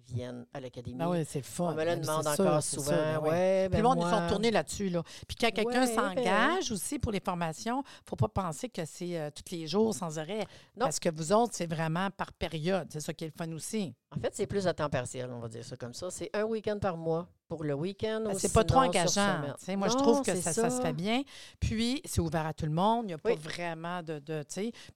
viennent 0.08 0.46
à 0.54 0.60
l'académie. 0.60 0.98
Ben 0.98 1.10
oui, 1.10 1.26
c'est 1.28 1.42
fun. 1.42 1.66
On 1.66 1.76
me 1.76 1.80
le 1.80 1.86
Ben, 1.86 2.02
demande 2.02 2.28
encore 2.28 2.64
sûr, 2.64 2.82
souvent. 2.84 2.92
sûr, 2.92 3.22
ben 3.22 3.30
ouais, 3.30 3.68
Puis 3.70 3.78
le 3.78 3.84
monde, 3.84 4.00
ils 4.02 4.10
sont 4.10 4.28
tournés 4.28 4.52
là-dessus. 4.52 4.90
Là. 4.90 5.04
Puis 5.28 5.36
quand 5.40 5.52
quelqu'un 5.52 5.86
Ouais, 5.86 5.96
s'engage 5.96 6.72
aussi 6.72 7.00
pour 7.00 7.12
les 7.12 7.20
formations, 7.20 7.82
il 7.86 8.04
ne 8.04 8.10
faut 8.10 8.16
pas 8.16 8.28
penser 8.30 8.70
que 8.70 8.84
c'est 8.86 9.18
euh, 9.20 9.30
tous 9.30 9.56
les 9.56 9.68
jours 9.68 9.94
sans 9.94 10.20
arrêt. 10.20 10.46
Non. 10.76 10.86
Parce 10.86 11.00
que 11.00 11.10
vous 11.10 11.32
autres, 11.34 11.54
c'est 11.56 11.68
vraiment 11.72 12.10
par 12.12 12.32
période. 12.34 12.88
C'est 12.92 13.00
ça 13.00 13.14
qui 13.14 13.26
est 13.26 13.28
le 13.28 13.46
fun 13.46 13.52
aussi. 13.54 13.94
En 14.16 14.20
fait, 14.20 14.36
c'est 14.36 14.48
plus 14.48 14.68
à 14.68 14.74
temps 14.74 14.90
partiel, 14.90 15.30
on 15.32 15.40
va 15.40 15.48
dire 15.48 15.64
ça 15.64 15.76
comme 15.78 15.94
ça. 15.94 16.10
C'est 16.12 16.30
un 16.34 16.44
week-end 16.44 16.78
par 16.80 16.98
mois 16.98 17.28
pour 17.48 17.64
le 17.64 17.74
week-end. 17.74 18.24
Ben, 18.26 18.34
c'est 18.38 18.54
pas 18.54 18.64
trop 18.64 18.80
engageant. 18.80 19.42
Moi, 19.78 19.88
je 19.88 19.96
trouve 19.96 20.22
que 20.22 20.36
ça, 20.36 20.54
ça 20.54 20.70
se 20.70 20.82
fait 20.82 20.94
bien. 20.94 21.24
Puis, 21.60 22.02
c'est 22.06 22.22
ouvert 22.22 22.46
à 22.46 22.54
tout 22.54 22.66
le 22.66 22.72
monde. 22.72 23.04
Il 23.06 23.08
n'y 23.08 23.14
a 23.14 23.18
pas 23.18 23.36
vraiment 23.36 24.02
de. 24.04 24.20
de. 24.20 24.44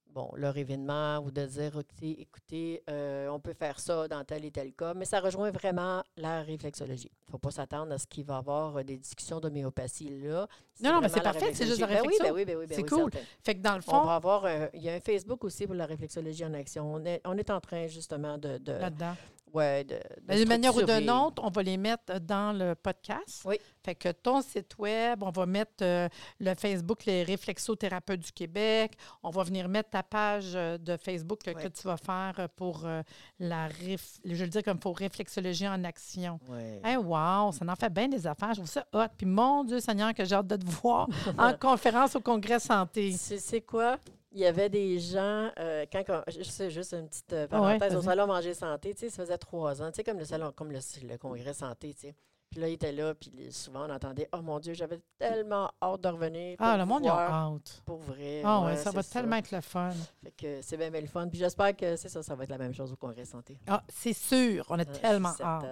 bon, 0.09 0.29
leur 0.35 0.57
événement 0.57 1.19
ou 1.19 1.31
de 1.31 1.47
dire 1.47 1.79
écoutez, 1.79 2.21
écoutez 2.21 2.83
on 3.31 3.39
peut 3.39 3.53
faire 3.53 3.79
ça 3.79 4.09
dans 4.09 4.25
tel 4.25 4.45
et 4.45 4.51
tel 4.51 4.73
cas, 4.73 4.93
mais 4.93 5.05
ça 5.05 5.21
rejoint 5.21 5.53
vraiment 5.53 6.03
la 6.17 6.43
réflexologie. 6.43 7.13
Il 7.13 7.27
ne 7.29 7.31
faut 7.31 7.39
pas 7.39 7.53
s'attendre 7.53 7.93
à 7.93 7.99
ce 7.99 8.09
qu'il 8.09 8.25
va 8.25 8.35
y 8.35 8.39
avoir 8.39 8.85
des 8.85 8.97
discussions 8.97 9.39
d'homéopathie 9.39 10.19
là. 10.21 10.49
Non, 10.83 10.95
non, 10.95 11.01
mais 11.01 11.09
c'est 11.09 11.21
parfait, 11.21 11.55
c'est 11.55 11.67
juste 11.67 11.79
la 11.79 11.87
réflexologie. 11.87 12.19
Ben 12.25 12.35
oui, 12.35 12.43
réflexion. 12.43 12.57
ben 12.57 12.57
oui, 12.57 12.57
ben 12.57 12.59
oui, 12.59 12.67
ben 12.67 12.75
C'est 12.75 12.83
oui, 12.83 13.03
cool. 13.03 13.13
certain. 13.13 13.27
Fait 13.45 13.55
que 13.55 13.61
dans 13.61 13.75
le 13.77 13.83
On 13.87 13.91
fond, 13.93 14.05
va 14.05 14.17
avoir 14.17 14.49
il 14.75 14.83
y 14.83 14.91
a 14.91 14.95
un 14.95 15.01
Facebook 15.01 15.45
aussi 15.45 15.65
pour 15.65 15.77
la 15.77 15.87
réflexologie 15.87 16.45
en 16.45 16.55
action. 16.55 16.93
On 16.93 17.05
est, 17.05 17.21
on 17.25 17.39
est 17.39 17.51
en 17.51 17.61
train 17.61 17.87
justement 17.87 18.37
de, 18.37 18.59
de, 18.59 18.73
là-dedans. 18.73 19.15
Ouais, 19.57 19.85
de, 19.85 20.45
manière 20.49 20.75
ou 20.77 20.83
d'une 20.83 21.11
autre, 21.11 21.43
on 21.45 21.51
va 21.51 21.63
les 21.63 21.77
mettre 21.77 22.21
dans 22.21 22.53
le 22.57 22.75
podcast. 22.75 23.43
Oui. 23.45 23.59
Fait 23.85 23.95
que 23.95 24.11
ton 24.11 24.43
site 24.43 24.77
web, 24.79 25.23
on 25.23 25.31
va 25.31 25.47
mettre 25.47 25.83
euh, 25.83 26.09
le 26.41 26.55
Facebook 26.55 27.05
Les 27.05 27.23
Réflexothérapeutes 27.23 28.21
du 28.21 28.33
Québec. 28.33 28.93
On 29.23 29.31
va 29.31 29.43
venir 29.45 29.69
mettre 29.69 29.91
ta 29.91 30.03
page 30.03 30.53
euh, 30.55 30.77
de 30.79 30.97
Facebook 30.97 31.41
que, 31.45 31.51
que 31.53 31.65
Oui. 31.65 31.71
tu 31.73 31.87
vas 31.87 31.97
faire 31.97 32.35
euh, 32.39 32.49
pour 32.57 32.85
euh, 32.85 33.03
la 33.39 33.69
réf- 33.69 34.19
je 34.25 34.35
veux 34.35 34.49
dire 34.49 34.63
comme 34.63 34.79
pour 34.79 34.99
réflexologie 34.99 35.69
en 35.69 35.83
action. 35.85 36.41
Ouais. 36.49 36.81
Hey, 36.85 36.97
wow, 36.97 37.53
ça 37.53 37.65
en 37.69 37.77
fait 37.77 37.93
bien 37.93 38.09
des 38.09 38.27
affaires. 38.27 38.51
Je 38.55 38.61
trouve 38.61 38.69
ça 38.71 38.87
hot. 38.93 39.07
Puis 39.17 39.27
mon 39.27 39.63
Dieu 39.65 39.81
Seigneur, 39.81 40.13
que 40.15 40.25
j'ai 40.25 40.35
hâte 40.35 40.47
de 40.49 40.57
te 40.57 40.67
voir 40.67 41.09
en 41.39 41.53
conférence 41.55 42.17
au 42.17 42.21
Congrès 42.21 42.59
Santé. 42.61 43.13
C'est 43.13 43.61
quoi? 43.61 43.99
Il 44.37 44.43
y 44.43 44.45
avait 44.47 44.69
des 44.69 44.99
gens, 45.01 45.51
euh, 45.59 45.87
quand, 45.91 46.03
je 46.29 46.43
sais 46.43 46.71
juste 46.71 46.93
une 46.93 47.09
petite 47.09 47.33
euh, 47.33 47.47
Ah 47.51 47.63
ouais, 47.63 47.79
parenthèse, 47.79 47.97
au 47.97 48.03
salon 48.03 48.27
Manger 48.27 48.53
Santé, 48.53 48.93
tu 48.93 49.01
sais, 49.01 49.09
ça 49.09 49.23
faisait 49.23 49.39
trois 49.39 49.81
ans, 49.81 49.91
tu 49.91 49.97
sais, 49.97 50.05
comme 50.05 50.19
le 50.19 50.27
salon, 50.27 50.53
comme 50.55 50.71
le, 50.71 50.79
le 51.09 51.17
congrès 51.17 51.55
santé, 51.55 51.95
tu 51.95 52.01
sais. 52.09 52.15
Puis 52.51 52.61
là, 52.61 52.69
il 52.69 52.75
était 52.75 52.93
là, 52.93 53.15
puis 53.15 53.33
souvent, 53.51 53.89
on 53.89 53.91
entendait 53.93 54.29
Oh 54.33 54.43
mon 54.43 54.61
Dieu, 54.61 54.75
j'avais 54.75 55.01
tellement 55.19 55.71
hâte 55.83 56.03
de 56.03 56.09
revenir. 56.09 56.57
Ah, 56.61 56.77
le 56.77 56.85
monde, 56.85 57.01
il 57.03 57.09
voir 57.09 57.19
a 57.19 57.47
hâte. 57.55 57.83
Pour 57.87 57.99
vrai. 57.99 58.43
Ah, 58.45 58.61
ouais, 58.61 58.67
ouais, 58.67 58.77
ça 58.77 58.91
va 58.91 59.03
tellement 59.03 59.37
être 59.37 59.51
le 59.53 59.63
fun. 59.63 59.91
Fait 60.23 60.31
que 60.31 60.61
c'est 60.63 60.77
bien, 60.77 60.91
bien 60.91 61.01
le 61.01 61.07
fun. 61.07 61.27
Puis 61.29 61.39
j'espère 61.39 61.75
que 61.75 61.97
c'est 61.97 62.09
ça, 62.11 62.23
ça 62.23 62.35
va 62.35 62.45
être 62.45 62.51
la 62.51 62.59
même 62.59 62.75
chose 62.75 62.93
au 62.93 62.97
Congrès 62.97 63.25
Santé. 63.25 63.59
Ah, 63.67 63.83
c'est 63.89 64.13
sûr, 64.13 64.65
on 64.69 64.79
a 64.79 64.83
Ah, 64.83 64.85
tellement 64.85 65.33
hâte. 65.41 65.65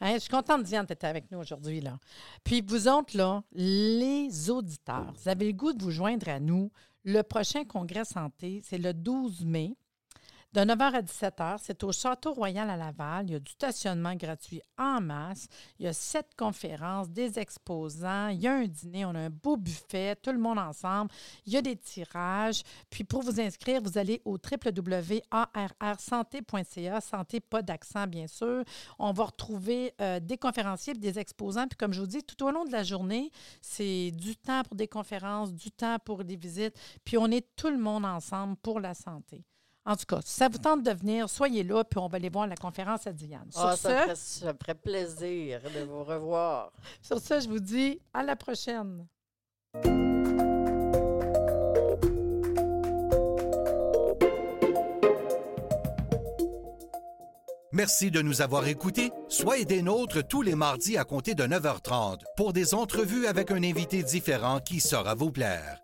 Hein, 0.00 0.14
je 0.14 0.18
suis 0.20 0.30
contente, 0.30 0.62
Diane, 0.62 0.86
d'être 0.86 1.04
avec 1.04 1.30
nous 1.32 1.40
aujourd'hui. 1.40 1.80
Là. 1.80 1.98
Puis 2.44 2.62
vous 2.66 2.86
autres, 2.88 3.16
là, 3.16 3.42
les 3.52 4.50
auditeurs, 4.50 5.12
vous 5.16 5.28
avez 5.28 5.46
le 5.46 5.52
goût 5.52 5.72
de 5.72 5.82
vous 5.82 5.90
joindre 5.90 6.28
à 6.28 6.38
nous. 6.38 6.70
Le 7.06 7.20
prochain 7.20 7.64
congrès 7.64 8.06
santé, 8.06 8.62
c'est 8.64 8.78
le 8.78 8.94
12 8.94 9.44
mai. 9.44 9.76
De 10.54 10.60
9h 10.60 10.94
à 10.94 11.02
17h, 11.02 11.56
c'est 11.60 11.82
au 11.82 11.90
Château 11.90 12.32
Royal 12.32 12.70
à 12.70 12.76
Laval. 12.76 13.26
Il 13.26 13.32
y 13.32 13.34
a 13.34 13.40
du 13.40 13.50
stationnement 13.50 14.14
gratuit 14.14 14.62
en 14.78 15.00
masse. 15.00 15.48
Il 15.80 15.84
y 15.84 15.88
a 15.88 15.92
sept 15.92 16.28
conférences, 16.36 17.10
des 17.10 17.40
exposants. 17.40 18.28
Il 18.28 18.40
y 18.40 18.46
a 18.46 18.54
un 18.54 18.68
dîner. 18.68 19.04
On 19.04 19.16
a 19.16 19.18
un 19.18 19.30
beau 19.30 19.56
buffet, 19.56 20.14
tout 20.14 20.30
le 20.30 20.38
monde 20.38 20.60
ensemble. 20.60 21.10
Il 21.44 21.54
y 21.54 21.56
a 21.56 21.62
des 21.62 21.74
tirages. 21.74 22.62
Puis 22.88 23.02
pour 23.02 23.22
vous 23.22 23.40
inscrire, 23.40 23.82
vous 23.82 23.98
allez 23.98 24.22
au 24.24 24.38
www.arrsanté.ca. 24.38 27.00
Santé, 27.00 27.40
pas 27.40 27.62
d'accent, 27.62 28.06
bien 28.06 28.28
sûr. 28.28 28.62
On 29.00 29.10
va 29.10 29.24
retrouver 29.24 29.92
euh, 30.00 30.20
des 30.20 30.38
conférenciers 30.38 30.94
des 30.94 31.18
exposants. 31.18 31.66
Puis 31.66 31.76
comme 31.76 31.92
je 31.92 31.98
vous 31.98 32.06
dis, 32.06 32.22
tout 32.22 32.44
au 32.44 32.52
long 32.52 32.64
de 32.64 32.70
la 32.70 32.84
journée, 32.84 33.32
c'est 33.60 34.12
du 34.12 34.36
temps 34.36 34.62
pour 34.62 34.76
des 34.76 34.86
conférences, 34.86 35.52
du 35.52 35.72
temps 35.72 35.98
pour 35.98 36.22
des 36.22 36.36
visites. 36.36 36.78
Puis 37.04 37.18
on 37.18 37.26
est 37.32 37.44
tout 37.56 37.70
le 37.70 37.78
monde 37.78 38.04
ensemble 38.04 38.54
pour 38.62 38.78
la 38.78 38.94
santé. 38.94 39.44
En 39.86 39.96
tout 39.96 40.06
cas, 40.08 40.20
si 40.24 40.32
ça 40.34 40.48
vous 40.48 40.56
tente 40.58 40.82
de 40.82 40.90
venir, 40.92 41.28
soyez 41.28 41.62
là, 41.62 41.84
puis 41.84 41.98
on 41.98 42.08
va 42.08 42.16
aller 42.16 42.30
voir 42.30 42.46
la 42.46 42.56
conférence 42.56 43.06
à 43.06 43.12
Diane. 43.12 43.50
Sur, 43.50 43.60
Ah, 43.66 43.76
ça, 43.76 43.88
me 43.90 43.94
ce, 43.94 44.02
ferait, 44.04 44.14
ça 44.16 44.52
me 44.52 44.58
ferait 44.58 44.74
plaisir 44.74 45.60
de 45.62 45.84
vous 45.84 46.04
revoir. 46.04 46.72
sur 47.02 47.18
ce, 47.20 47.40
je 47.40 47.48
vous 47.48 47.60
dis 47.60 48.00
à 48.14 48.22
la 48.22 48.34
prochaine. 48.34 49.06
Merci 57.72 58.10
de 58.12 58.22
nous 58.22 58.40
avoir 58.40 58.68
écoutés. 58.68 59.10
Soyez 59.28 59.64
des 59.64 59.82
nôtres 59.82 60.26
tous 60.26 60.42
les 60.42 60.54
mardis 60.54 60.96
à 60.96 61.04
compter 61.04 61.34
de 61.34 61.42
9h30 61.44 62.20
pour 62.36 62.52
des 62.52 62.72
entrevues 62.72 63.26
avec 63.26 63.50
un 63.50 63.62
invité 63.64 64.02
différent 64.04 64.60
qui 64.60 64.78
saura 64.78 65.14
vous 65.14 65.32
plaire. 65.32 65.83